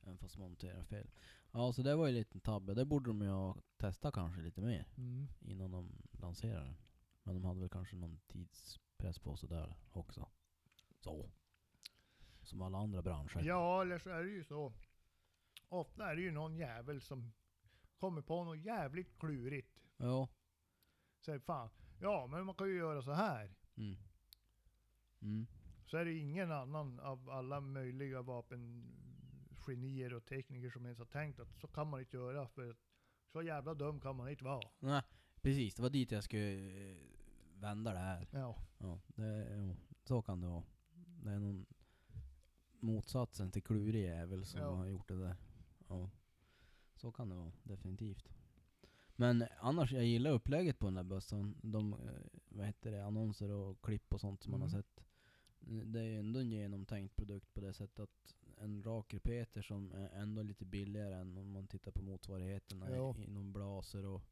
[0.07, 1.11] Även fast man monterar fel.
[1.53, 2.75] Ja, så det var ju en liten tabbe.
[2.75, 5.29] Det borde de ju ha testat kanske lite mer Mm.
[5.41, 6.77] innan de lanserar den.
[7.23, 10.29] Men de hade väl kanske någon tidspress på sig där också.
[11.01, 11.31] Så.
[12.43, 13.43] Som alla andra branscher.
[13.43, 14.73] Ja, eller så är det ju så.
[15.69, 17.33] Ofta är det ju någon jävel som
[17.99, 19.81] kommer på något jävligt klurigt.
[19.97, 20.29] Ja.
[21.21, 23.55] Säger fan, ja men man kan ju göra så här.
[23.77, 23.97] Mm.
[25.21, 25.47] Mm.
[25.87, 28.23] Så är det ingen annan av alla möjliga
[29.67, 32.49] vapengenier och tekniker som ens har tänkt att så kan man inte göra.
[32.49, 32.77] För
[33.33, 34.69] så jävla dum kan man inte vara.
[34.81, 35.03] Nej,
[35.43, 35.75] precis.
[35.75, 36.97] Det var dit jag skulle eh,
[37.55, 38.29] vända det här.
[38.31, 38.57] Ja.
[38.79, 40.63] Ja, det, ja, så kan det vara.
[41.23, 41.67] Det är någon
[42.81, 44.71] motsatsen till klurig jävel som Ja.
[44.75, 45.37] har gjort det där.
[45.89, 46.11] Ja.
[46.97, 48.29] Så kan det vara, definitivt.
[49.17, 51.57] Men annars, jag gillar upplägget på den där bössan.
[51.63, 51.99] De, eh,
[52.49, 54.83] vad heter det, annonser och klipp och sånt som man har Mm.
[54.83, 55.05] sett.
[55.93, 60.09] Det är ändå en genomtänkt produkt på det sättet att en rak repeter som är
[60.09, 63.15] ändå lite billigare än om man tittar på motsvarigheterna Ja.
[63.19, 64.23] inom Blaser och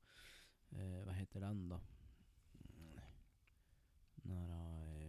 [0.70, 1.80] eh, vad heter den då?
[4.14, 5.04] Nära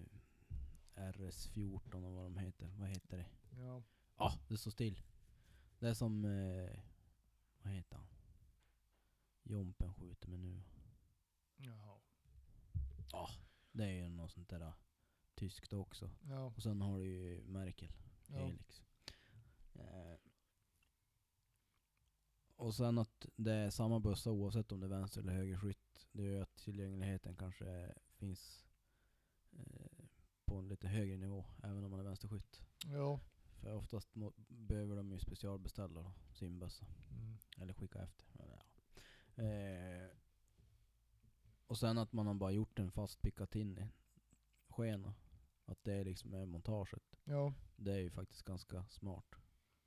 [0.95, 2.67] eh, RS14 och vad de heter.
[2.77, 3.25] Vad heter det?
[3.61, 3.83] Ja.
[4.17, 5.01] Ja, ah, det står still.
[5.79, 6.79] Det är som, eh,
[7.61, 8.07] vad heter han?
[9.43, 10.63] Jompen skjuter med nu.
[11.57, 11.99] Jaha.
[13.11, 13.29] Ja,
[13.71, 14.73] det är ju något sånt där eh,
[15.35, 16.09] tyskt också.
[16.29, 16.45] Ja.
[16.45, 17.91] Och sen har du ju Merkel,
[18.27, 18.37] Ja.
[18.37, 18.83] Helix.
[19.75, 20.17] Eh,
[22.55, 26.07] och sen att det är samma bössa oavsett om det är vänster eller högerskytt.
[26.11, 28.65] Det gör att tillgängligheten kanske finns
[29.51, 30.05] eh,
[30.45, 32.61] på en lite högre nivå, även om man är vänsterskytt.
[32.85, 33.19] Ja.
[33.61, 34.09] För oftast
[34.47, 36.85] behöver de ju specialbeställa då, sin bössa.
[37.11, 37.37] Mm.
[37.57, 38.25] Eller skicka efter.
[38.37, 38.63] Ja.
[39.43, 40.09] eh,
[41.67, 43.87] och sen att man har bara gjort en fast pickat in i
[44.69, 45.13] skena.
[45.65, 47.03] Att det liksom är montaget.
[47.23, 47.53] Ja.
[47.75, 49.35] Det är ju faktiskt ganska smart.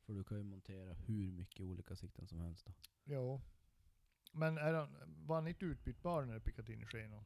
[0.09, 2.73] För du kan ju montera hur mycket olika sikten som helst då.
[3.05, 3.41] Ja.
[4.33, 7.25] Men är han, var han inte utbytbar när du pickat in i skenan?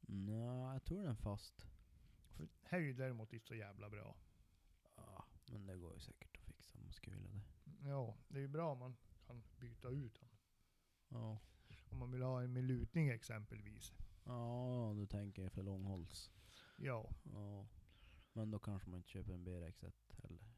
[0.00, 1.66] Nja, jag tror den är fast.
[2.28, 4.16] För här är ju däremot inte så jävla bra.
[4.96, 7.30] Ja, men det går ju säkert att fixa om man skulle vilja
[7.64, 7.88] det.
[7.88, 10.28] Ja, det är ju bra om man kan byta ut den.
[11.08, 11.40] Ja.
[11.90, 13.94] Om man vill ha en med lutning exempelvis.
[14.24, 16.30] Ja, du tänker för långhålls.
[16.78, 17.10] Ja.
[17.22, 17.66] Ja.
[18.32, 20.53] Men då kanske man inte köper en BRX1 heller.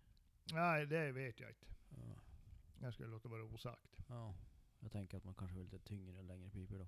[0.53, 1.67] Nej, det vet jag inte.
[1.89, 2.21] Ja.
[2.81, 3.97] Jag skulle låta vara osagt.
[4.09, 4.35] ja.
[4.81, 6.87] Jag tänker att man kanske vill lite tyngre och längre pipor då.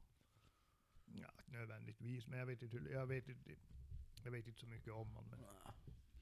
[1.04, 2.26] Ja, nödvändigtvis.
[2.26, 3.50] Men jag vet inte, hur- jag vet inte,
[4.24, 5.30] jag vet inte så mycket om honom.
[5.30, 5.74] Men, Ja.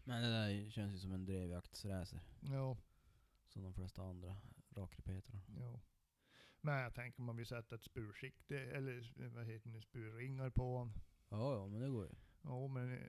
[0.05, 2.21] Men det där känns ju som en drevjaktsracer.
[2.41, 2.77] ja,
[3.49, 4.37] Som de flesta andra
[4.71, 5.41] rakrepeterna.
[5.59, 5.81] ja.
[6.61, 10.77] Men jag tänker om man vill sätta ett spursikte, eller vad heter det, spurringar på
[10.77, 10.93] honom.
[11.29, 12.13] Ja, ja, men det går ju.
[12.43, 13.07] Ja, men eh,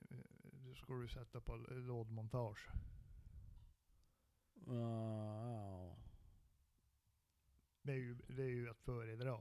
[0.51, 2.69] då ska du sätta på lådmontage.
[4.67, 5.97] Ja.
[7.81, 9.39] Det är ju, det är ju att föredra.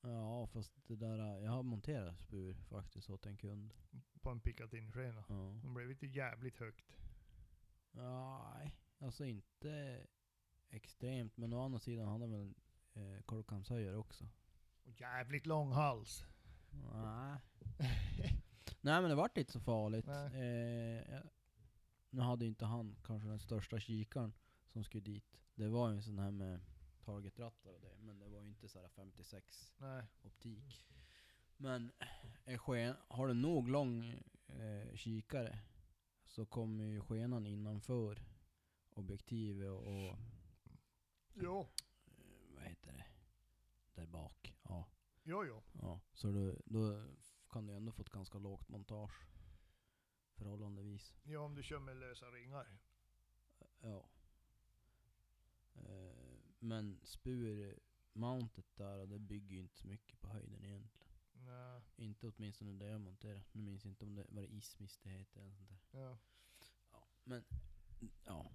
[0.00, 3.74] Ja, fast det där, jag har monterat spur faktiskt åt en kund.
[4.22, 5.24] På en Picatinny-skena.
[5.28, 5.60] Ja.
[5.62, 6.96] De blev inte jävligt högt.
[7.90, 10.06] Nej, alltså inte
[10.68, 12.54] extremt, men å andra sidan hade han väl
[12.94, 14.24] eh, korvkamshöjare också.
[14.84, 16.24] Och jävligt lång hals.
[16.70, 17.40] Nej.
[18.80, 20.06] Nej men det vart inte så farligt.
[20.06, 20.34] Nej.
[20.34, 21.22] Eh, jag,
[22.16, 24.32] nu hade ju inte han kanske den största kikaren
[24.66, 25.40] som skulle dit.
[25.54, 26.60] Det var ju en sån här med
[27.04, 30.02] targetrattar och det, men det var ju inte såhär 56 Nej.
[30.22, 30.86] optik.
[31.56, 31.92] Men
[32.44, 34.04] är sken, har du nog lång
[34.46, 35.58] eh, kikare
[36.24, 38.22] så kommer ju skenan innanför
[38.90, 40.18] objektivet och, och
[41.34, 41.60] Jo.
[41.60, 43.04] eh, vad heter det?
[43.94, 44.54] Där bak.
[44.62, 44.84] Ja.
[45.22, 45.62] Jo, jo.
[45.72, 46.00] ja.
[46.12, 47.06] Så du, då
[47.50, 49.26] kan du ändå få ett ganska lågt montage.
[50.36, 51.14] Förhållandevis.
[51.24, 52.78] Ja, om du kör med lösa ringar.
[53.80, 54.08] Ja.
[55.74, 61.12] Eh, men spurmountet där, det bygger ju inte så mycket på höjden egentligen.
[61.32, 61.82] Nej.
[61.96, 63.42] Inte åtminstone det jag monterade.
[63.52, 66.00] Nu minns jag inte om det var det ismis det heter eller sånt där.
[66.00, 66.18] Ja.
[66.92, 67.44] Ja, men
[68.24, 68.50] ja,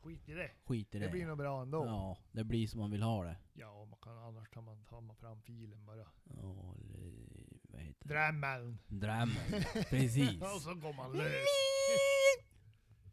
[0.00, 0.50] Skit i det.
[0.64, 1.04] skit i det.
[1.04, 1.86] Det blir nog bra ändå.
[1.86, 3.36] Ja, det blir som man vill ha det.
[3.52, 6.08] Ja, man kan, annars tar man, tar man fram filen bara.
[6.24, 7.35] Ja, eller
[7.76, 8.14] vad heter det?
[8.14, 8.78] Dremmeln.
[8.86, 9.62] Drömmen.
[9.90, 10.42] Precis.
[10.42, 11.46] Och så går man lös.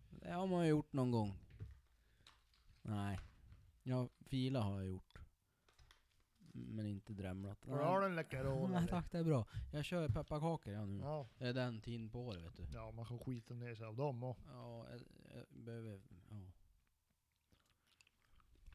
[0.09, 1.33] Det har man ju gjort någon gång.
[2.81, 3.19] Nej.
[3.83, 5.19] Ja, fila har jag gjort.
[6.53, 7.65] Men inte drämlat.
[7.65, 9.45] Har du har en Läkerol Nej tack, det är bra.
[9.71, 10.99] Jag kör pepparkakor jag nu.
[10.99, 11.27] Ja.
[11.37, 12.63] Det är den tiden på året vet du.
[12.73, 14.37] ja, man kan skita ner sig av dem och.
[14.47, 15.01] Ja, jag,
[15.35, 16.01] jag behöver...
[16.29, 16.51] Ja.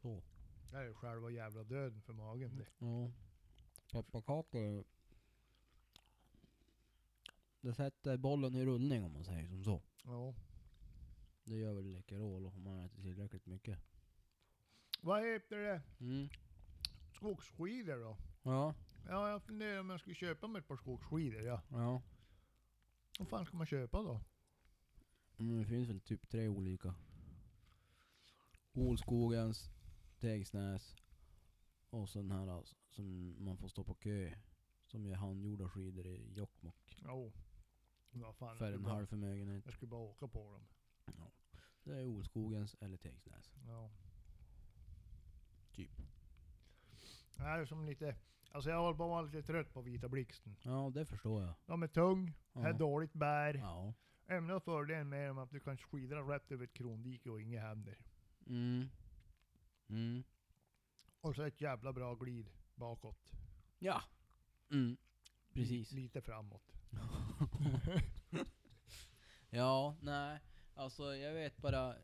[0.02, 0.22] Så.
[0.70, 2.66] Det är ju själva jävla döden för magen det.
[2.78, 3.10] Ja.
[3.92, 4.84] Pepparkakor...
[7.60, 9.82] Det sätter bollen i rullning om man säger som så.
[10.04, 10.34] Ja.
[11.44, 13.78] Det gör väl Läkerol om man äter tillräckligt mycket.
[15.00, 15.82] Vad heter det?
[16.00, 16.28] Mm.
[17.12, 18.16] Skogsskidor då?
[18.42, 18.74] Ja,
[19.08, 21.62] Ja, jag funderar om jag skulle köpa mig ett par skogsskidor ja.
[21.68, 22.02] ja.
[23.18, 24.20] Vad fan ska man köpa då?
[25.38, 26.94] Mm, det finns väl typ tre olika.
[28.72, 29.70] Olskogens,
[30.20, 30.96] Tegsnäs
[31.90, 34.32] och så den här alltså, som man får stå på kö.
[34.86, 36.98] Som är handgjorda skidor i Jokkmokk.
[37.04, 37.32] Jo.
[38.10, 39.64] Vad fan, För en bara, halv förmögenhet.
[39.64, 40.66] jag skulle bara åka på dem.
[41.84, 43.52] Det är Olskogens eller Tegsnäs.
[43.66, 43.90] Ja.
[45.72, 45.90] Typ.
[47.36, 48.16] Det är som lite...
[48.50, 50.56] Alltså jag håller på att vara lite trött på Vita Blixten.
[50.62, 51.54] Ja, det förstår jag.
[51.66, 52.68] De är tung, Ja.
[52.68, 53.54] är dåligt bär.
[53.54, 53.94] Ja.
[54.26, 57.60] Enda fördelen med dem är att du kan skidra rätt över ett krondike och inget
[57.62, 57.98] händer.
[58.46, 58.88] Mm.
[59.88, 60.24] Mm.
[61.20, 63.32] Och så ett jävla bra glid bakåt.
[63.78, 64.02] Ja.
[64.70, 64.96] Mm.
[65.52, 65.92] Precis.
[65.92, 66.77] Lite framåt.
[69.50, 70.40] Ja, nej.
[70.74, 71.94] Alltså jag vet bara...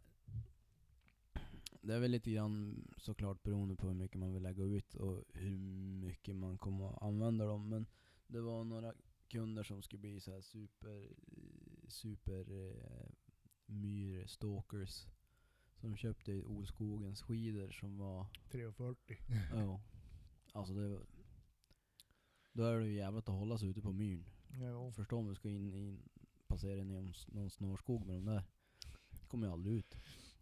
[1.80, 5.24] Det är väl lite grann såklart beroende på hur mycket man vill lägga ut och
[5.34, 5.58] hur
[6.00, 7.68] mycket man kommer att använda dem.
[7.68, 7.86] Men
[8.26, 8.94] det var några
[9.28, 11.12] kunder som skulle bli så här super,
[11.88, 13.10] super eh,
[13.66, 15.06] myrstalkers.
[15.80, 19.16] Som köpte Olskogens skidor som var 340.
[19.54, 19.80] Ja.
[20.52, 21.00] Alltså det
[22.52, 24.33] Då är det ju jävligt att hålla sig ute på myren.
[24.60, 24.92] Jo.
[24.92, 26.08] Förstå om du ska in, in
[26.46, 28.42] passera genom s- någon snårskog med de där.
[29.10, 29.94] Det kommer ju aldrig ut.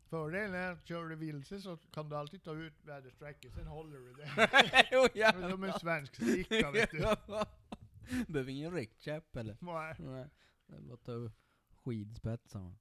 [0.05, 3.99] Fördelen är att kör du vilse så kan du alltid ta ut väderstrecket, sen håller
[3.99, 4.31] du det.
[4.93, 6.99] jo Det är som en svensk sticka vet du.
[8.33, 9.57] Behöver ingen riktkäpp eller?
[9.61, 9.95] Nej.
[9.99, 10.29] Nej.
[10.67, 11.33] Det är bara att ta upp
[11.75, 12.75] skidspetsarna.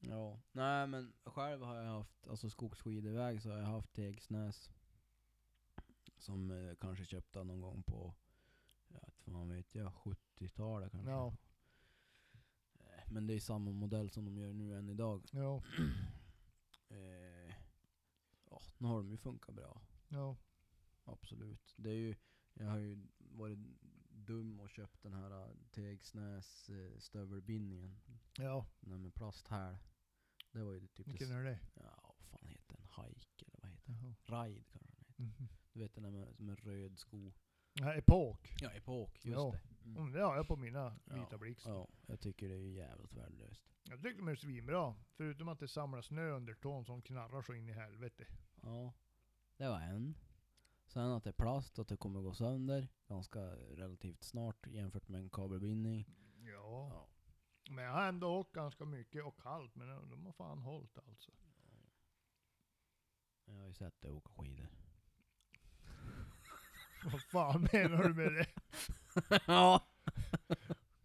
[0.00, 4.70] Ja, nej men själv har jag haft, alltså skogsskidväg så har jag haft Tegsnäs.
[6.18, 8.14] Som eh, kanske köpte någon gång på,
[9.32, 11.10] fan vet jag, 70-talet kanske.
[11.10, 11.36] Ja,
[12.78, 15.24] Eh, Men det är samma modell som de gör nu än idag.
[15.32, 15.62] ja,
[16.88, 17.54] Eh,
[18.50, 19.82] ja, nu har de ju funkat bra.
[20.08, 20.36] ja.
[21.08, 21.74] Absolut.
[21.76, 22.14] Det är ju,
[22.54, 23.58] jag har ju varit
[24.10, 28.00] dum och köpt den här eh, Tegsnäs eh, stövelbindningen.
[28.38, 29.76] Ja, Den där med plasthäl.
[30.52, 31.58] Det var ju typ vilken är det?
[31.74, 32.86] Ja, vad fan heter den?
[33.04, 34.16] Hike eller vad heter den?
[34.26, 35.22] Ride kanske den heter.
[35.22, 35.48] Mhm.
[35.72, 37.32] Du vet den där med, med röd sko?
[37.80, 38.54] Ja, epok.
[38.60, 39.24] Ja, epok.
[39.24, 39.50] Just Ja.
[39.52, 39.84] det.
[39.84, 39.96] Mm.
[39.96, 41.66] Mm, det har jag på mina vita Ja, blixt.
[41.66, 43.62] Ja, jag tycker det är jävligt värdelöst.
[43.88, 44.96] Jag tycker de är svinbra.
[45.16, 48.26] Förutom att det samlar snö under tån som knarrar så in i helvete.
[48.62, 48.92] Ja,
[49.56, 50.14] det var en.
[50.86, 55.20] Sen att det är plast, att det kommer gå sönder ganska relativt snart jämfört med
[55.20, 56.06] en kabelbindning.
[56.38, 56.88] Ja.
[56.92, 57.08] Ja.
[57.70, 61.32] Men jag har ändå åkt ganska mycket och kallt, men de har fan hållit alltså.
[63.44, 64.68] Jag har ju sett dig åka skidor.
[67.12, 68.46] Vad fan menar du med det?
[69.46, 69.86] ja.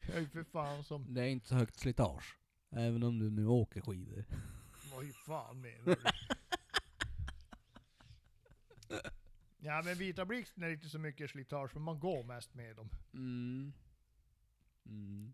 [0.08, 1.14] Jag är för fan som...
[1.14, 2.38] Det är inte så högt slitage.
[2.72, 4.26] Även om du nu åker skidor.
[4.96, 5.96] Vad fan menar du?
[9.64, 12.90] Ja men vita blixten är inte så mycket slitage, för man går mest med dem.
[13.14, 13.74] Mm.
[14.86, 15.34] Mm.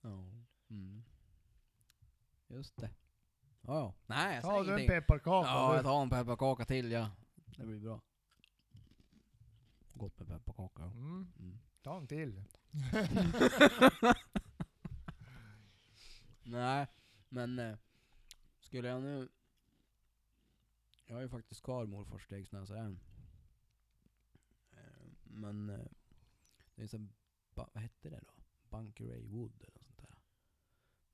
[0.00, 0.24] Ja.
[0.70, 1.04] Mm.
[2.48, 2.90] Just det.
[3.60, 3.94] Ja, ja.
[4.06, 5.00] Nej, jag Ta säger du en ingenting.
[5.00, 7.10] pepparkaka Ja, jag tar en pepparkaka till ja.
[7.56, 8.00] Det blir bra.
[9.98, 10.82] Gott med pepparkaka.
[10.82, 11.58] Mm, Mm.
[11.82, 12.42] ta en till.
[16.42, 16.86] Nej,
[17.28, 17.76] men eh,
[18.60, 19.28] skulle jag nu...
[21.06, 23.00] Jag har ju faktiskt kvar morfars stegsnäsa än.
[24.70, 25.86] Eh, men eh,
[26.74, 27.06] det är så
[27.54, 28.34] vad hette det då?
[28.70, 30.18] Bunkeray Wood eller något sånt där.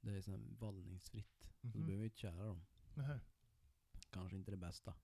[0.01, 1.49] Det är så här vallningsfritt.
[1.61, 1.87] Så du Mhm.
[1.87, 2.64] behöver inte kära dem.
[2.95, 3.21] Nähä.
[4.11, 4.95] Kanske inte det bästa.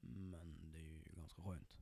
[0.00, 1.76] Men det är ju ganska skönt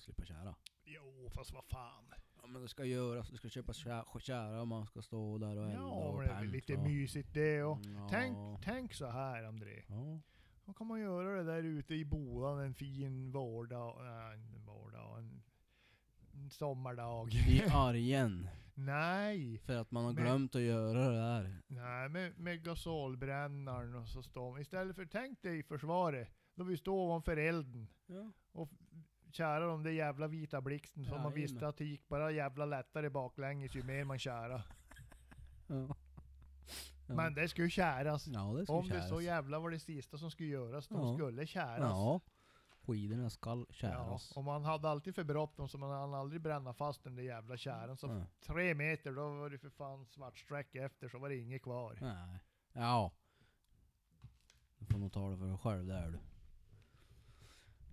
[0.00, 0.54] slippa kära.
[0.84, 2.04] Jo, fast vad fan.
[2.42, 5.56] Ja men det ska göras, det ska köpas kä- kära och man ska stå där
[5.56, 7.78] och elda Ja, och men det är väl lite och- mysigt det och.
[7.86, 8.08] Ja.
[8.10, 9.82] Tänk, tänk så här André.
[9.88, 10.20] Ja.
[10.64, 15.18] Vad kan man göra det där ute i bodan en fin vårdag, nej, en vårdag,
[15.18, 15.42] en,
[16.34, 17.34] en sommardag?
[17.34, 18.48] I argen.
[18.74, 21.62] nej, För att man har Men- glömt att göra det där.
[21.66, 26.76] nej med, med gasolbrännaren och så står Istället för tänk dig i försvaret, då vi
[26.76, 28.32] står ovanför elden Ja.
[29.34, 31.34] Kära de där jävla vita blixten som man Jajamän.
[31.34, 34.62] visste att det gick bara jävla lättare baklänges ju mer man kära.
[35.66, 35.96] Ja.
[37.06, 37.14] Ja.
[37.14, 38.26] Men det skulle käras.
[38.26, 39.08] ja, det ska Om det käras.
[39.08, 41.14] så jävla var det sista som skulle göras, de Ja.
[41.14, 41.78] skulle käras.
[41.80, 42.20] Ja.
[42.86, 44.32] Skidorna ska Ja, käras.
[44.36, 47.56] och man hade alltid för bråttom så man hann aldrig bränna fast den där jävla
[47.56, 47.96] käran.
[47.96, 48.26] Så Ja.
[48.46, 51.98] tre meter, då var det för fan svart streck efter så var det inget kvar.
[52.00, 52.38] Nej.
[52.72, 53.12] Ja.
[54.78, 56.18] Du får nog ta det för dig själv där du.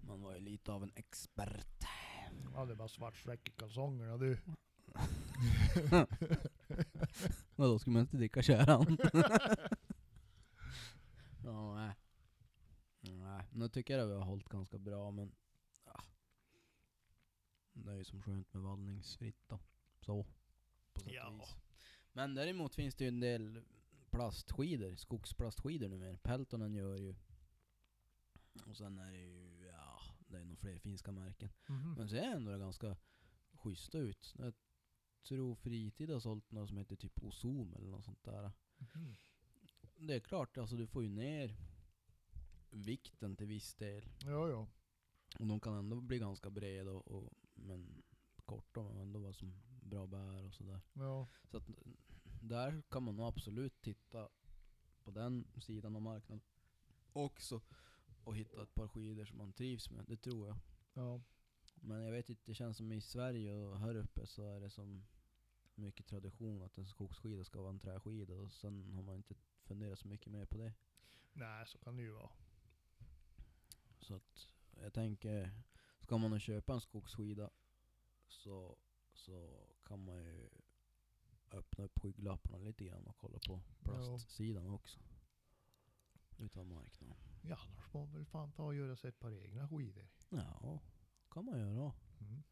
[0.07, 1.83] Man var ju lite av en expert.
[2.53, 4.37] Ja, det var svart streck i kalsongerna du.
[7.55, 8.97] Men då ska man inte dricka käran.
[11.43, 11.95] ja, nej.
[13.01, 15.35] Nej, nu tycker jag att vi har hållit ganska bra men...
[15.85, 16.03] Ja.
[17.73, 19.59] Det är ju som skönt med vallningsfritt då.
[20.01, 20.25] Så.
[20.93, 21.29] På sätt Ja.
[21.29, 21.55] vis.
[22.13, 23.61] Men däremot finns det ju en del
[24.11, 26.17] plastskidor, skogsplastskidor numera.
[26.17, 27.15] Peltonen gör ju.
[28.65, 29.56] Och sen är det ju,
[30.27, 31.49] det är nog fler finska märken.
[31.67, 31.93] Mhm.
[31.93, 32.97] Men ser ändå det ganska
[33.51, 34.33] schyssta ut.
[34.37, 34.53] Jag
[35.27, 38.51] tror Fritid har sålt något som heter typ Ozom eller något sånt där.
[38.77, 39.15] Mhm.
[39.99, 41.55] Det är klart, alltså du får ju ner
[42.69, 44.09] vikten till viss del.
[44.19, 44.67] Ja, ja.
[45.39, 48.03] Och de kan ändå bli ganska breda och, och men
[48.45, 50.81] korta men ändå vara som bra bär och sådär.
[50.93, 51.27] ja.
[51.51, 51.69] Så att
[52.41, 54.29] där kan man nog absolut titta
[55.03, 56.41] på den sidan av marknaden
[57.13, 57.61] också.
[58.27, 60.57] Och hitta ett par skidor som man trivs med, det tror jag.
[60.93, 61.21] ja.
[61.75, 64.69] Men jag vet inte, det känns som i Sverige och här uppe så är det
[64.69, 65.05] som
[65.75, 69.99] mycket tradition att en skogsskida ska vara en träskida och sen har man inte funderat
[69.99, 70.73] så mycket mer på det.
[71.33, 72.29] Nej, så kan det ju vara.
[73.99, 74.49] Så att
[74.81, 75.51] jag tänker,
[75.99, 77.49] ska man köpa en skogsskida
[78.27, 78.77] så,
[79.13, 80.49] så kan man ju
[81.51, 84.99] öppna upp skygglapparna lite grann och kolla på plastsidan också.
[86.37, 87.26] Utav marknaden.
[87.49, 90.07] Ja, annars får man väl fan ta och göra sig ett par egna skidor.
[90.29, 90.79] Ja,
[91.31, 91.93] kan man göra.
[92.19, 92.43] Mm.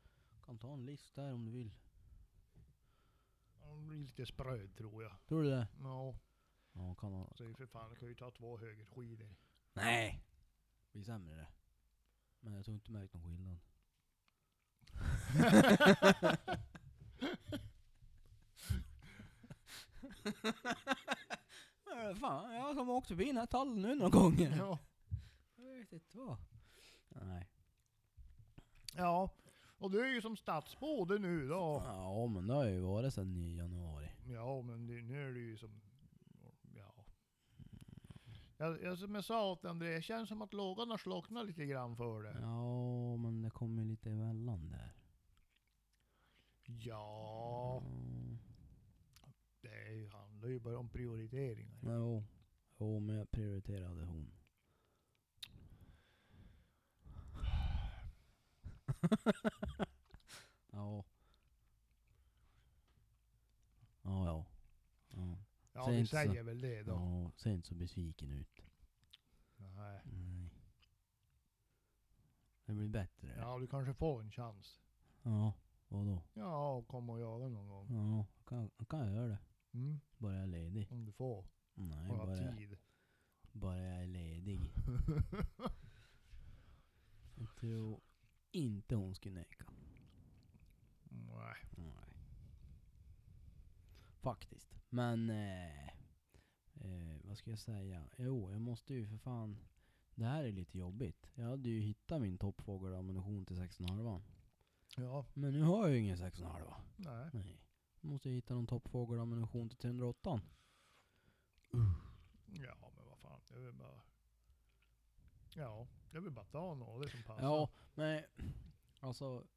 [0.45, 1.71] Kan ta en list där om du vill.
[3.59, 5.11] De blir lite spröd tror jag.
[5.27, 5.67] Tror du det?
[5.79, 6.15] Ja,
[6.73, 7.33] Ja, kan man.
[7.35, 9.35] så för fan, kan ju ta två högerskidor.
[9.73, 10.23] Nej!
[10.85, 11.47] Det blir sämre det.
[12.39, 13.59] Men jag tror inte märkt någon skillnad.
[22.09, 24.55] Äh, Fan, jag som åkt förbi den här tallen nu några gånger.
[24.57, 24.79] Ja.
[25.55, 26.37] Jag vet inte vad.
[27.09, 27.49] Nej.
[28.95, 29.29] ja.
[29.77, 31.81] Och du är ju som stadsbode nu då.
[31.85, 34.09] Ja men det har ju varit sedan i januari.
[34.27, 35.81] Ja, men det, nu är det ju som...
[36.75, 37.05] Ja.
[38.57, 41.65] Jag, jag, som jag sa åt André, det känns som att lågan har slocknat lite
[41.65, 42.37] grann för det.
[42.41, 44.93] Ja men det kommer ju lite emellan där.
[46.65, 48.37] Ja, Mm.
[49.61, 51.79] det är ju- handlar ju bara om prioriteringar.
[51.81, 52.23] Jo.
[52.77, 54.31] Jo men jag prioriterade hon.
[60.71, 61.05] ja.
[64.01, 64.45] Ja ja.
[65.09, 65.37] Ja.
[65.73, 66.15] Ja, vi inte så.
[66.15, 66.91] säger väl det då.
[66.91, 68.61] Ja, ser inte så besviken ut.
[69.57, 70.01] Nej.
[70.03, 70.49] Nej.
[72.65, 73.35] Det blir bättre.
[73.37, 74.81] Ja, du kanske får en chans.
[75.23, 75.53] Ja,
[75.87, 76.23] vadå?
[76.33, 77.87] Ja, kom och jaga någon gång.
[77.89, 79.39] Ja, kan, kan jag göra det.
[79.75, 80.87] Mm, Bara jag är ledig.
[80.91, 81.45] om du får.
[81.73, 82.77] Nej, har bara, tid.
[83.51, 84.61] bara jag är ledig.
[87.37, 88.01] Jag tror
[88.51, 89.65] inte hon skulle neka.
[91.09, 91.55] Nej.
[91.77, 91.93] Nej.
[94.21, 94.75] Faktiskt.
[94.89, 95.87] Men, eh,
[96.73, 98.09] eh, vad ska jag säga?
[98.17, 99.57] Jo, jag måste ju för fan.
[100.15, 101.31] Det här är lite jobbigt.
[101.35, 104.21] Jag hade ju hittat min toppfågelammunition till 6,5.
[104.97, 106.73] Ja, Men nu har jag ju ingen 6,5.
[106.97, 107.29] nej.
[107.33, 107.61] Nej.
[108.05, 110.41] Jag måste ju hitta någon toppfågelammunition till 308.
[112.45, 113.41] Ja, men vad fan.
[113.47, 114.01] Det är väl bara...
[115.55, 117.43] Ja, det är väl bara att ta något som passar.
[117.43, 118.23] Ja, men
[118.99, 119.47] alltså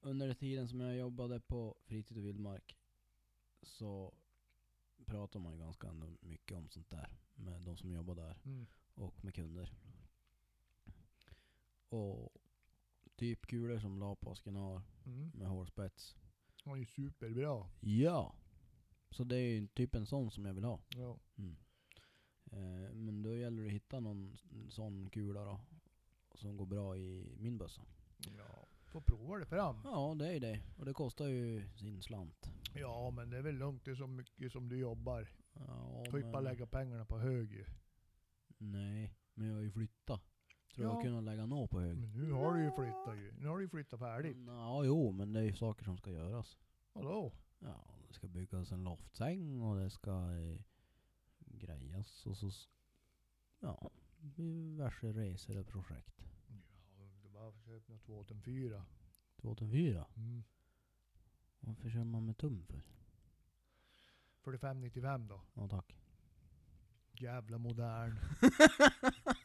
[0.00, 2.76] under den tiden som jag jobbade på fritid och vildmark
[3.62, 4.14] så
[5.04, 8.66] pratar man ju ganska mycket om sånt där med de som jobbar där Mm.
[8.94, 9.72] och med kunder.
[11.88, 12.32] Och
[13.16, 15.30] typ kulor som lapasken har Mm.
[15.34, 16.16] med hårspets.
[16.64, 17.66] Han är ju superbra.
[17.80, 18.34] Ja!
[19.10, 20.80] Så det är ju typ en sån som jag vill ha.
[20.88, 21.18] Ja.
[21.36, 21.56] Mm.
[22.52, 24.36] Eh, men då gäller det att hitta någon
[24.68, 25.60] sån kula då.
[26.34, 27.82] Som går bra i min bössa.
[28.36, 28.64] ja.
[28.84, 29.80] Får prova det fram.
[29.84, 30.60] Ja, det är ju det.
[30.78, 32.50] Och det kostar ju sin slant.
[32.74, 33.84] Ja, men det är väl lugnt.
[33.84, 35.28] Det är så mycket som du jobbar.
[35.52, 37.64] Ja, Du får ju bara lägga pengarna på hög ju.
[38.58, 40.22] Nej, men jag har ju flyttat.
[40.78, 40.94] Tror Ja.
[40.94, 41.98] jag kunnat lägga nå på hög.
[41.98, 43.32] Men nu har du ju flyttat ju.
[43.38, 44.36] Nu har du ju flyttat färdigt.
[44.46, 46.58] Ja, jo, men det är ju saker som ska göras.
[46.92, 47.32] Vadå?
[47.58, 50.58] Ja, det ska byggas en loftsäng och det ska eh,
[51.38, 52.50] grejas och så...
[53.60, 56.24] Ja, diverse resor och projekt.
[56.96, 58.84] Ja, du bara köp något 2004.
[59.36, 60.06] 2004?
[60.16, 60.44] Mm.
[61.60, 62.82] Varför kör man med tum för?
[64.44, 65.40] 4595 då.
[65.54, 65.98] Ja, tack.
[67.12, 68.18] Jävla modern.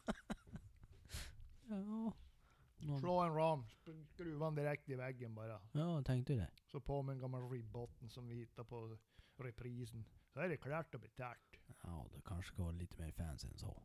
[1.68, 2.12] Ja.
[2.78, 5.60] Någon, Slå en ram, sp- skruva den direkt i väggen bara.
[5.72, 6.50] ja, tänkte det.
[6.66, 8.98] Så på med en gammal ribbotten som vi hittade på
[9.36, 10.04] reprisen.
[10.32, 11.60] Så är det klart och betalt.
[11.82, 13.82] Ja, det kanske ska vara lite mer fancy än så.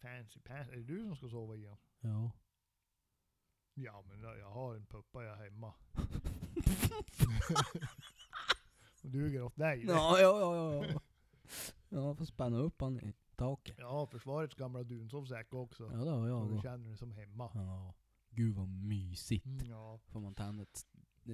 [0.00, 0.70] Fancy pants.
[0.70, 1.76] Är det du som ska sova i den?
[2.00, 2.30] Ja.
[3.74, 5.74] Ja men jag har en puppa jag hemma.
[9.02, 9.84] Och duger åt dig.
[9.86, 11.00] Ja, ja, ja, ja.
[11.88, 13.12] Ja, får spänna upp han i
[13.44, 13.76] taket.
[13.78, 15.82] Ja, försvarets gamla dunsovsäck också.
[15.84, 16.62] Ja, det har Så jag du också.
[16.62, 17.50] känner dig som hemma.
[17.54, 17.94] Ja.
[18.30, 19.46] Gud vad mysigt.
[19.46, 19.98] Mm, ja.
[20.08, 20.86] Får man tända ett,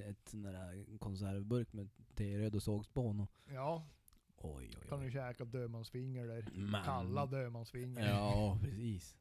[0.08, 3.86] ett sån där konservburk med teröd och sågspån och ja,
[4.36, 5.12] oj oj kan du oj.
[5.12, 6.48] käka dödmansfinger där.
[6.54, 8.08] Men, Kalla dödmansfinger.
[8.08, 9.16] Ja, precis.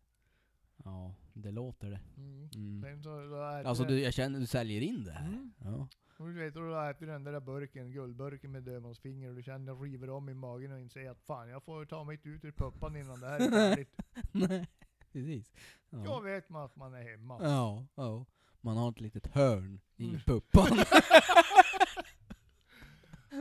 [0.84, 2.00] Ja, det låter det.
[2.18, 2.50] Mm.
[2.56, 2.82] Mm.
[2.82, 5.28] Sen så, då äter Alltså det- du, jag känner du säljer in det här.
[5.28, 5.54] Mm.
[5.64, 5.88] Ja.
[6.18, 9.74] Och du vet, då du äter den där burken, guldburken med dödmansfinger och du känner
[9.74, 12.52] att river om i magen och inser att fan jag får ta mig ut ur
[12.52, 13.96] puppan innan det här är färdigt.
[14.32, 14.68] Nej,
[15.12, 15.52] precis.
[15.90, 16.20] Då Ja.
[16.20, 17.40] vet man att man är hemma.
[17.44, 18.26] ja, ja.
[18.62, 20.20] Man har ett litet hörn i Mm.
[20.26, 20.68] puppan.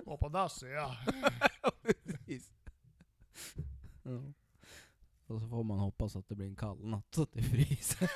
[0.06, 0.96] Och på dasset ja.
[1.82, 2.52] precis.
[4.02, 4.22] Ja.
[5.26, 8.10] Och så får man hoppas att det blir en kall natt så att det fryser.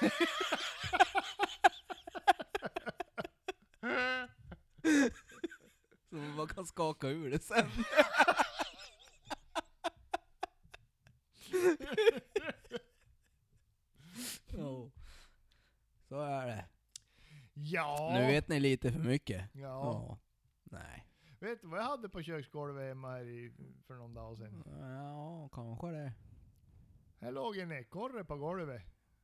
[6.39, 7.67] Man kan skaka ur det sen.
[14.49, 14.93] Jo.
[16.09, 16.65] Så är det.
[17.55, 18.11] Ja.
[18.15, 19.51] Nu vet ni lite för mycket.
[19.53, 19.61] Ja.
[19.61, 20.19] Ja.
[20.65, 21.05] Nej.
[21.41, 23.53] Vet du vad jag hade på köksgolvet hemma här i,
[23.87, 24.63] för någon dag sedan?
[24.67, 26.13] Ja, kanske det.
[27.21, 28.83] Här låg en ekorre på golvet.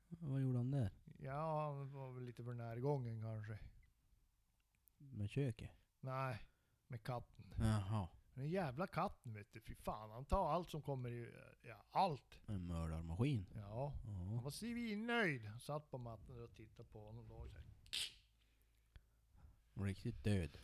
[0.08, 0.90] Vad gjorde han där?
[1.18, 3.58] Ja, han var väl lite för närgången kanske.
[4.98, 5.70] Med köket?
[6.00, 6.42] Nej,
[6.94, 7.44] med katten.
[7.58, 8.08] Jaha.
[8.34, 10.10] Den jävla katten vet du, fy fan.
[10.10, 12.40] Han tar allt som kommer i, ja allt.
[12.46, 13.46] En mördarmaskin?
[13.54, 13.92] Ja.
[14.04, 15.50] Han var svinnöjd.
[15.60, 17.28] Satt på mattan och tittade på honom.
[17.28, 17.64] Då, så här,
[19.86, 20.58] Riktigt död.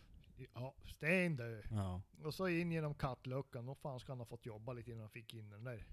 [0.54, 1.64] Ja, stendöd.
[1.70, 2.02] Ja.
[2.24, 3.66] Och så in genom kattluckan.
[3.66, 5.86] Då fan ska han ha fått jobba lite innan han fick in den där.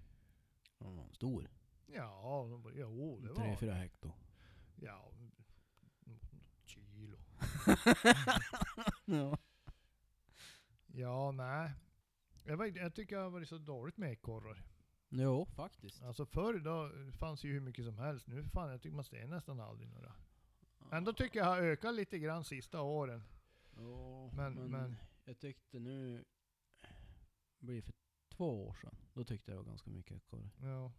[0.77, 1.49] Den var stor.
[1.87, 3.55] Ja, de bara, jo det Tre, var...
[3.55, 4.11] fyra hekto.
[4.75, 5.11] Ja,
[6.65, 7.17] kilo.
[9.05, 9.37] Ja.
[10.97, 11.71] Ja, nej.
[12.43, 14.63] Jag, vet, jag tycker jag har varit så dåligt med ekorrar.
[15.09, 16.01] Jo, faktiskt.
[16.03, 18.27] Alltså förr då fanns ju hur mycket som helst.
[18.27, 20.13] Nu fan jag tycker man ser nästan aldrig några.
[20.91, 23.23] Ändå tycker jag har ökat lite grann sista åren.
[23.75, 24.95] Ja, Men- men, men-
[25.25, 26.25] jag tyckte nu...
[27.59, 27.93] Blir för
[28.29, 28.95] två år sedan.
[29.13, 30.49] Då tyckte jag det var ganska mycket ekorre.
[30.61, 30.91] Ja,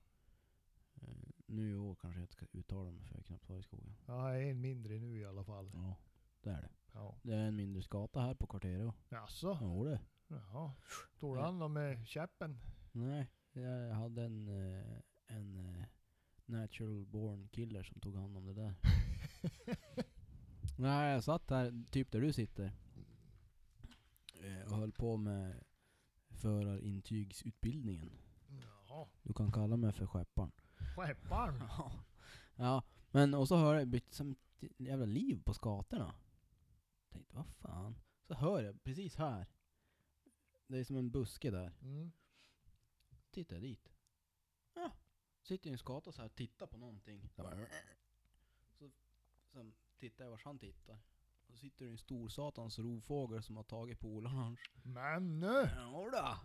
[1.02, 3.62] Eh, nu i år kanske jag inte ska uttala mig för jag knappt varit i
[3.62, 3.96] skogen.
[4.06, 5.70] har en mindre nu i alla fall.
[5.74, 5.96] Ja,
[6.40, 6.70] det är det.
[6.98, 7.18] Ja.
[7.22, 8.94] Det är en mindre skata här på kvarteret.
[9.08, 9.58] Jaså?
[9.62, 10.00] Jo det.
[10.28, 10.72] Jaha.
[11.18, 12.58] Tog du hand om med käppen?
[12.92, 15.84] Nej, jag hade en, eh, en eh,
[16.46, 18.74] natural born killer som tog hand om det där.
[20.78, 22.72] Nej, jag satt där, typ där du sitter.
[24.42, 25.64] eh, Och höll på med
[26.30, 28.12] förarintygsutbildningen.
[28.48, 29.08] Jaha.
[29.22, 30.52] Du kan kalla mig för skepparen.
[30.96, 31.62] Skepparen?
[31.68, 31.92] Ja.
[32.56, 34.36] ja, men och så hör jag bytt som
[34.78, 36.14] jävla liv på skatorna.
[37.18, 37.98] Tänkte, vad fan.
[38.26, 39.46] Så hör jag precis här.
[40.66, 41.72] Det är som en buske där.
[41.82, 42.12] Mm.
[43.30, 43.92] Tittar jag dit.
[44.74, 44.92] Ja,
[45.42, 47.28] sitter ju en skata så här och tittar på någonting.
[47.28, 47.66] Så, bara,
[48.78, 48.90] så
[49.52, 50.98] sen tittar jag vart han tittar.
[51.46, 54.60] Och så sitter det en stor satans rovfågel som har tagit polarn hans.
[54.82, 55.70] Men nu!
[55.92, 56.36] Jodå!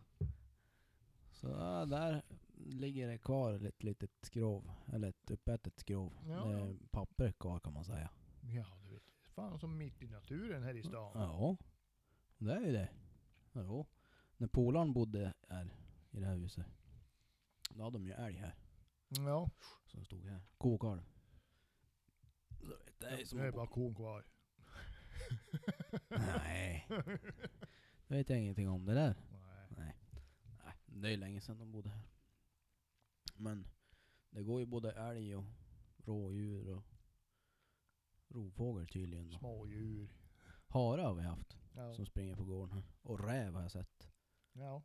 [1.32, 2.24] Så ja, där
[2.56, 4.72] ligger det kvar ett litet skrov.
[4.86, 6.20] Eller ett uppätet skrov.
[6.28, 6.46] Ja.
[6.46, 8.10] Det är papper kvar kan man säga.
[8.42, 8.83] Ja.
[9.36, 11.12] Fan som mitt i naturen här i stan.
[11.14, 11.58] Ja,
[12.38, 12.90] det är ju det.
[13.54, 13.86] Jo.
[14.38, 15.76] När polaren bodde här
[16.12, 16.66] i det här huset.
[17.70, 18.56] Då hade de ju älg här.
[19.08, 19.50] Ja.
[19.86, 20.42] Som stod här.
[20.58, 21.02] Kokalv.
[22.60, 24.26] Så vet, Det är som Nu är att bara kon kvar.
[26.10, 26.88] Nej.
[28.08, 29.16] Det vet jag ingenting om det där.
[29.32, 29.68] Nej.
[29.70, 29.98] Nej.
[30.64, 30.74] Nej.
[30.86, 32.08] Det är ju länge sedan de bodde här.
[33.36, 33.68] Men
[34.30, 35.46] det går ju både älg och
[35.98, 36.93] rådjur och
[38.34, 39.32] rovfågel tydligen.
[39.32, 40.10] Smådjur.
[40.68, 41.94] Hare har vi haft Ja.
[41.94, 42.84] som springer på gården här.
[43.02, 44.10] Och räv har jag sett.
[44.54, 44.84] ja.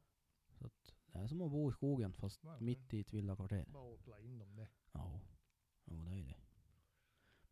[0.59, 3.67] Så att det är som att bo i skogen fast Ja, mitt i ett villakvarter.
[3.69, 4.69] Bara åtla in dem det.
[4.93, 5.21] Ja.
[5.85, 6.37] Jo det är det.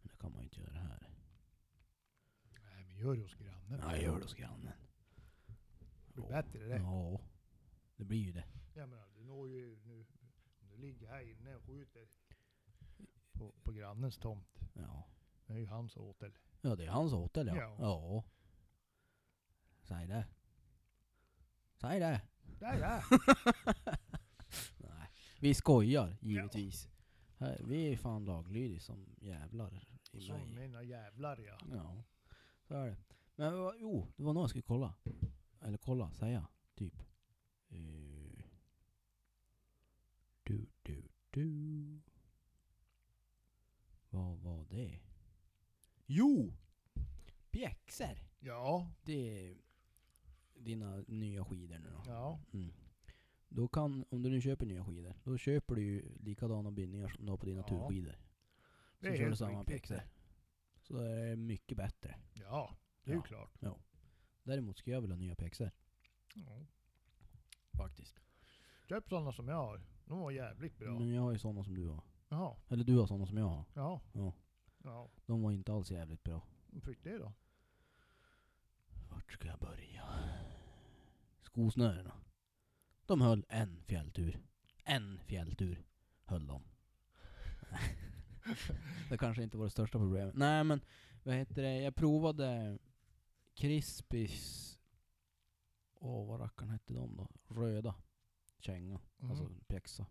[0.00, 1.08] Men det kan man ju inte göra här.
[2.62, 3.80] Nej men gör det hos grannen.
[3.80, 4.72] Nej, gör det hos grannen.
[6.06, 6.28] Det blir Ja.
[6.42, 6.76] bättre det.
[6.76, 7.20] Ja,
[7.96, 8.44] det blir ju det.
[8.74, 10.06] Jag menar, du når ju nu,
[10.60, 12.08] om du ligger här inne och skjuter
[13.32, 14.60] på, på grannens tomt.
[14.74, 15.06] Ja.
[15.46, 16.32] Det är ju hans åtel.
[16.60, 17.56] Ja, det är hans hotell ja.
[17.56, 17.76] Ja.
[17.80, 18.24] Ja.
[19.82, 20.26] Säg det.
[21.80, 22.20] Säg det.
[22.60, 23.02] Där ja!
[24.78, 25.08] Nej,
[25.40, 26.88] vi skojar givetvis.
[27.38, 30.46] Här, vi är fan laglydiga som jävlar i Som mig.
[30.68, 31.58] mina jävlar ja.
[31.72, 32.02] Ja,
[32.68, 32.96] så är det.
[33.34, 34.94] Men vad- jo, det var något jag skulle kolla.
[35.60, 37.02] Eller kolla, säga, typ.
[37.68, 38.44] Eh,
[40.42, 42.00] du, du, du.
[44.10, 45.00] Vad var det?
[46.06, 46.52] Jo!
[47.50, 48.18] Pjäxor!
[48.40, 49.56] Ja, Det är
[50.54, 52.02] dina nya skidor nu då.
[52.06, 52.40] ja.
[52.52, 52.72] Mm.
[53.48, 57.24] Då kan, om du nu köper nya skidor, då köper du ju likadana bindningar som
[57.26, 57.68] du har på dina Ja.
[57.68, 58.18] turskidor.
[59.00, 60.00] Det Så är kör du helt samma riktigt pjäxor.
[60.82, 62.16] Så det är mycket bättre.
[62.34, 63.24] Ja, det är ju Ja.
[63.26, 63.78] klart.
[64.42, 65.70] Däremot ska jag vilja ha nya pjäxor.
[66.34, 66.66] Ja.
[67.76, 68.20] Faktiskt.
[68.88, 69.80] Köp sådana som jag har.
[70.04, 70.98] De var jävligt bra.
[70.98, 72.02] Men jag har ju sådana som du har.
[72.28, 73.64] Jaha, Eller du har sådana som jag har.
[73.74, 74.00] ja.
[74.12, 74.32] Ja.
[74.86, 76.42] Ja, De var inte alls jävligt bra.
[76.82, 77.32] Fick det då?
[79.10, 80.04] Vart ska jag börja?
[81.42, 82.14] Skosnörena.
[83.06, 84.40] De höll en fjälltur.
[84.84, 85.84] En fjälltur
[86.24, 86.62] höll de.
[89.10, 90.34] det kanske inte var det största problemet.
[90.34, 90.80] Nej men,
[91.22, 91.80] vad heter det?
[91.80, 92.78] Jag provade
[93.54, 94.62] Crispis...
[95.94, 97.28] Åh, vad rackarn hette de då?
[97.54, 97.94] Röda.
[98.58, 99.00] Känga.
[99.18, 99.30] Mm.
[99.30, 100.06] Alltså pjäxa.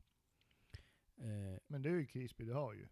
[1.18, 2.88] Eh, Men det är ju Crispy du har ju.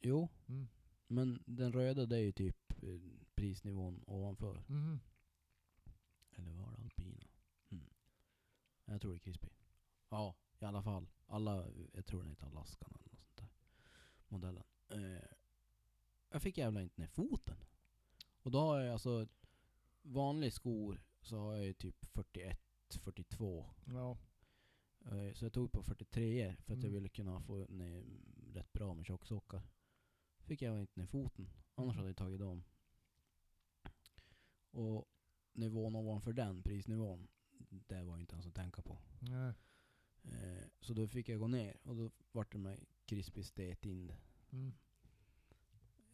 [0.00, 0.68] Jo, Mm.
[1.06, 3.00] men den röda det är ju typ eh,
[3.34, 4.64] prisnivån ovanför.
[4.68, 5.00] Mhm.
[6.32, 7.26] Eller var det alpina?
[7.70, 7.84] Mm.
[8.84, 9.48] Jag tror det är crispy.
[10.08, 11.08] Ja, i alla fall.
[11.26, 13.48] Alla, jag tror den heter Alaskan eller något sånt där.
[14.28, 14.64] Modellen.
[14.88, 15.24] Eh,
[16.30, 17.56] jag fick jävla inte ner foten.
[18.42, 19.26] Och då har jag alltså
[20.02, 22.60] vanlig skor så har jag ju typ 41,
[23.00, 23.66] 42.
[23.84, 24.18] Ja.
[25.04, 26.92] Eh, så jag tog på 43 för att jag Mm.
[26.92, 28.04] ville kunna få ner
[28.52, 29.62] rätt bra med tjocksockar.
[30.48, 31.50] Fick jag inte ner foten.
[31.74, 31.96] Annars Mm.
[31.96, 32.64] hade jag tagit dem.
[34.70, 35.08] Och
[35.52, 37.28] nivån ovanför den, prisnivån,
[37.68, 38.98] det var ju inte ens att tänka på.
[39.20, 39.52] Nej.
[40.22, 44.12] Eh, så då fick jag gå ner och då vart det med crispy stet in.
[44.50, 44.72] Mm.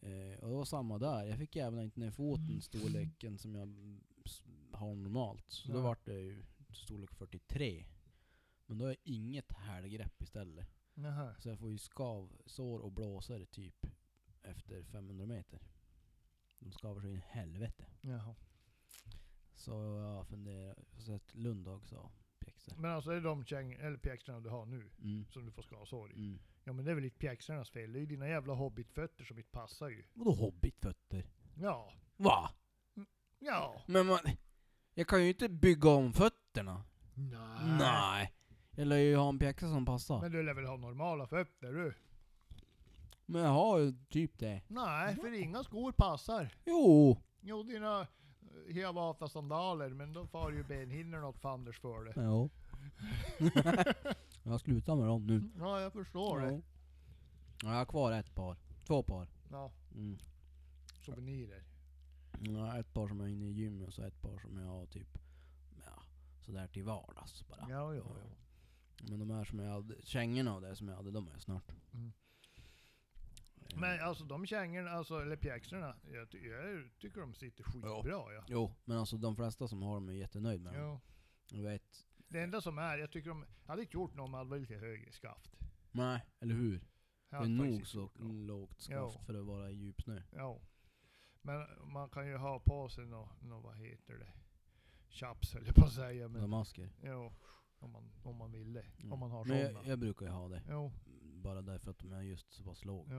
[0.00, 1.24] Eh, och det var samma där.
[1.24, 4.00] Jag fick även inte ner foten storleken som jag mm,
[4.72, 5.50] har normalt.
[5.50, 5.82] Så då Nej.
[5.82, 7.86] vart det ju storlek 43.
[8.66, 10.68] Men då är inget hälgrepp istället.
[10.94, 11.34] Nähä.
[11.38, 13.83] Så jag får ju skav, sår och blåsor typ
[14.44, 15.60] efter 500 meter.
[16.58, 17.84] De skavar sig in i helvete.
[18.00, 18.34] Jaha.
[19.54, 22.76] Så jag funderar, så att Lundag sa pjäxor.
[22.76, 25.26] Men alltså är det de käng, eller pjäxorna du har nu, Mm.
[25.30, 26.28] som du får skavsår i?
[26.28, 26.42] Mm.
[26.64, 29.38] Ja men det är väl inte pjäxornas fel, det är ju dina jävla hobbitfötter som
[29.38, 30.04] inte passar ju.
[30.12, 31.26] Vadå hobbitfötter?
[31.56, 31.92] Ja.
[32.16, 32.50] Va?
[33.38, 33.82] Ja.
[33.86, 34.18] Men man,
[34.94, 36.84] jag kan ju inte bygga om fötterna.
[37.14, 37.76] Nej.
[37.78, 38.32] Nej.
[38.76, 40.14] Jag lär ju ha en pjäxa som passar.
[40.14, 41.94] Men, Men du lär väl ha normala fötter du?
[43.26, 44.62] Jag har typ det.
[44.68, 46.54] Nej, för inga skor passar.
[46.64, 47.16] Jo.
[47.40, 48.06] Jo, dina eh,
[48.74, 52.12] Hiawatha sandaler, men då far ju benhinnorna åt fanders för det.
[52.16, 52.50] Jo.
[54.42, 55.50] jag slutar med dem nu.
[55.58, 56.52] Ja, jag förstår det.
[56.52, 56.60] Ja.
[57.62, 58.56] Ja, Jag har kvar ett par.
[58.86, 59.28] Två par.
[59.50, 60.18] Ja, Mm.
[61.04, 61.64] souvenirer.
[62.40, 64.66] Ja, ett par som jag är inne i gymmet och så ett par som jag
[64.66, 65.18] har typ
[65.84, 66.02] ja,
[66.40, 67.66] sådär till vardags bara.
[67.70, 68.36] Ja, ja, ja.
[69.08, 71.72] Men de här som jag hade, kängorna och det som jag hade, de är snart.
[71.92, 72.12] Mm.
[73.76, 78.44] Men alltså de kängorna, alltså, eller pjäxorna, jag, ty jag tycker de sitter skitbra ja.
[78.48, 81.00] Jo, men alltså de flesta som har dem är jättenöjd med dem.
[81.50, 84.34] Jag vet, Det enda som är, jag tycker de, jag hade inte gjort något om
[84.34, 85.56] hade varit lite högre skaft.
[85.92, 86.84] nej, eller hur?
[87.30, 88.12] Det är nog så något.
[88.20, 89.24] lågt skaft Jo.
[89.26, 90.22] för att vara i djupsnö.
[90.32, 90.60] Ja.
[91.42, 94.32] Men man kan ju ha på sig nå, nå vad heter det?
[95.08, 96.28] Chaps jag på att säga.
[96.28, 96.90] Men, Damasker.
[97.02, 97.32] jo,
[97.78, 98.80] om man, om man ville.
[98.98, 99.12] Mm.
[99.12, 99.78] Om man har Men sådana.
[99.80, 100.62] jag, jag brukar ju ha det.
[100.70, 100.92] Jo,
[101.42, 103.14] Bara därför att de är just så pass låga.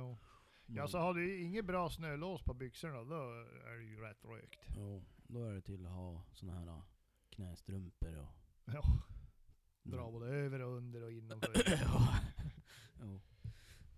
[0.67, 3.15] Ja, så har du inget bra snölås på byxorna, då
[3.65, 4.59] är det ju rätt rökt.
[4.77, 6.81] Jo, då är det till att ha såna här äh,
[7.29, 8.27] knästrumpor och...
[8.65, 8.81] Ja,
[9.83, 11.53] dra både över och under och innanför.
[13.01, 13.21] jo.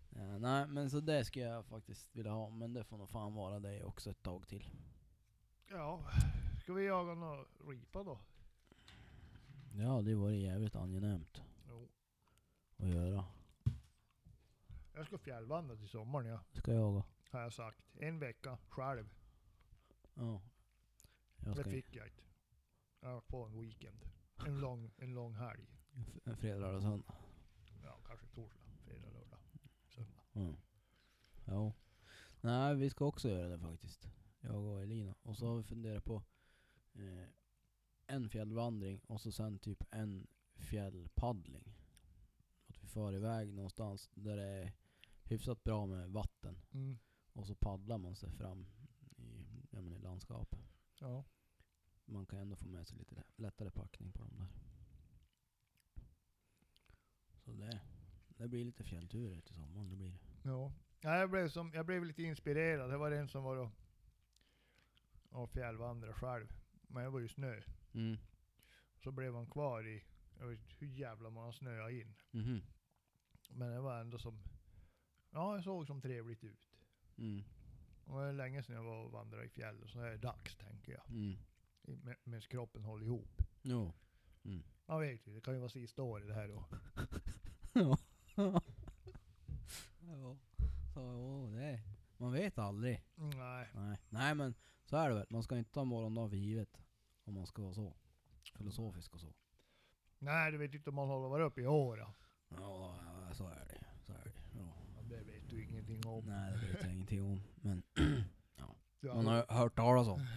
[0.09, 2.49] Ja, nej, men så det skulle jag faktiskt vilja ha.
[2.49, 4.69] Men det får nog fan vara det också ett tag till.
[5.69, 6.05] ja,
[6.63, 8.19] ska vi jaga någon ripa då?
[9.73, 11.89] Ja, det var jävligt angenämt Jo.
[12.77, 13.25] att göra.
[14.97, 17.03] Jag ska fjällvandra till sommaren ja, Ska jag jaga?
[17.31, 17.83] har jag sagt.
[17.99, 19.09] En vecka själv.
[20.13, 20.41] Ja.
[21.45, 22.23] Jag Det ska fick jag inte.
[22.99, 23.99] Jag var på en weekend.
[24.47, 25.67] En lång, en lång helg.
[25.95, 27.13] f- en fredag, lördag, söndag.
[27.83, 29.39] Ja, kanske torsdag, fredag, lördag,
[29.87, 30.21] söndag.
[30.33, 30.55] Mm.
[31.47, 31.73] Jo.
[32.41, 34.09] Nej, vi ska också göra det faktiskt.
[34.39, 35.15] Jag och Elina.
[35.23, 36.23] Och så har vi funderat på
[36.93, 37.27] eh,
[38.07, 41.75] en fjällvandring och så sen typ en fjällpaddling.
[42.67, 44.73] Att vi far iväg någonstans där det är
[45.29, 46.61] hyfsat bra med vatten.
[46.71, 46.97] Mm.
[47.33, 48.67] Och så paddlar man sig fram
[49.17, 50.59] i, ja, men i landskapet.
[50.99, 51.25] Ja.
[52.05, 54.47] Man kan ändå få med sig lite lä- lättare packning på dem där.
[57.45, 57.81] Så det,
[58.27, 59.89] det blir lite fjällturer till sommaren.
[59.89, 60.19] Det blir det.
[60.49, 60.71] ja.
[61.01, 62.89] ja jag, blev som, jag blev lite inspirerad.
[62.89, 63.71] Det var en som var
[65.29, 66.47] och, fjällvandrade själv.
[66.87, 67.61] Men jag var ju snö.
[67.93, 68.17] Mm.
[68.97, 70.03] Så blev han kvar i,
[70.39, 72.15] jag vet hur jävla man snöade in.
[72.31, 72.61] Mhm.
[73.49, 74.43] Men det var ändå som,
[75.37, 76.59] ja det såg som trevligt ut.
[77.17, 77.43] Mm.
[78.05, 80.55] Och det är länge sedan jag var och vandrade i fjällen, så är det dags
[80.55, 81.09] tänker jag.
[81.09, 81.37] Mm.
[81.81, 83.41] Med- Medan kroppen håller ihop.
[83.61, 83.93] Jo.
[84.43, 84.63] Mm.
[84.85, 86.65] Man vet ju, det kan ju vara sista året det här då.
[87.73, 87.97] ja.
[88.35, 88.61] ja.
[90.93, 91.81] Så jo, det
[92.17, 93.03] Man vet aldrig.
[93.15, 93.69] Nej.
[93.73, 93.97] Nej.
[94.09, 94.53] Nej men
[94.85, 95.25] så är det väl.
[95.29, 96.81] Man ska inte ta morgondagen för givet.
[97.23, 97.93] Om man ska vara så.
[98.57, 99.33] Filosofisk och så.
[100.19, 101.97] Nej, du vet inte om man håller varit uppe i år.
[101.97, 102.13] då.
[102.49, 103.85] Ja, ja, så är det.
[104.05, 104.31] Så är det.
[104.59, 104.73] Ja.
[104.95, 106.25] Ja, Det vet du ingenting om.
[106.25, 107.41] Nej, det vet jag ingenting om.
[107.61, 107.83] Men
[108.99, 110.21] Du man har hört talas om.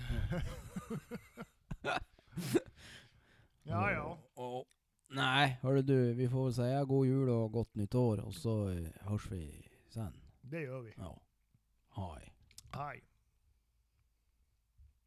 [3.62, 4.18] Ja, ja.
[4.34, 4.66] Och, och,
[5.08, 6.14] nej, hörru du.
[6.14, 8.20] Vi får väl säga god jul och gott nytt år.
[8.20, 10.12] Och så eh, hörs vi sen.
[10.40, 10.94] Det gör vi.
[10.96, 11.20] Ja.
[11.96, 12.32] Hej.
[12.72, 13.04] Hej.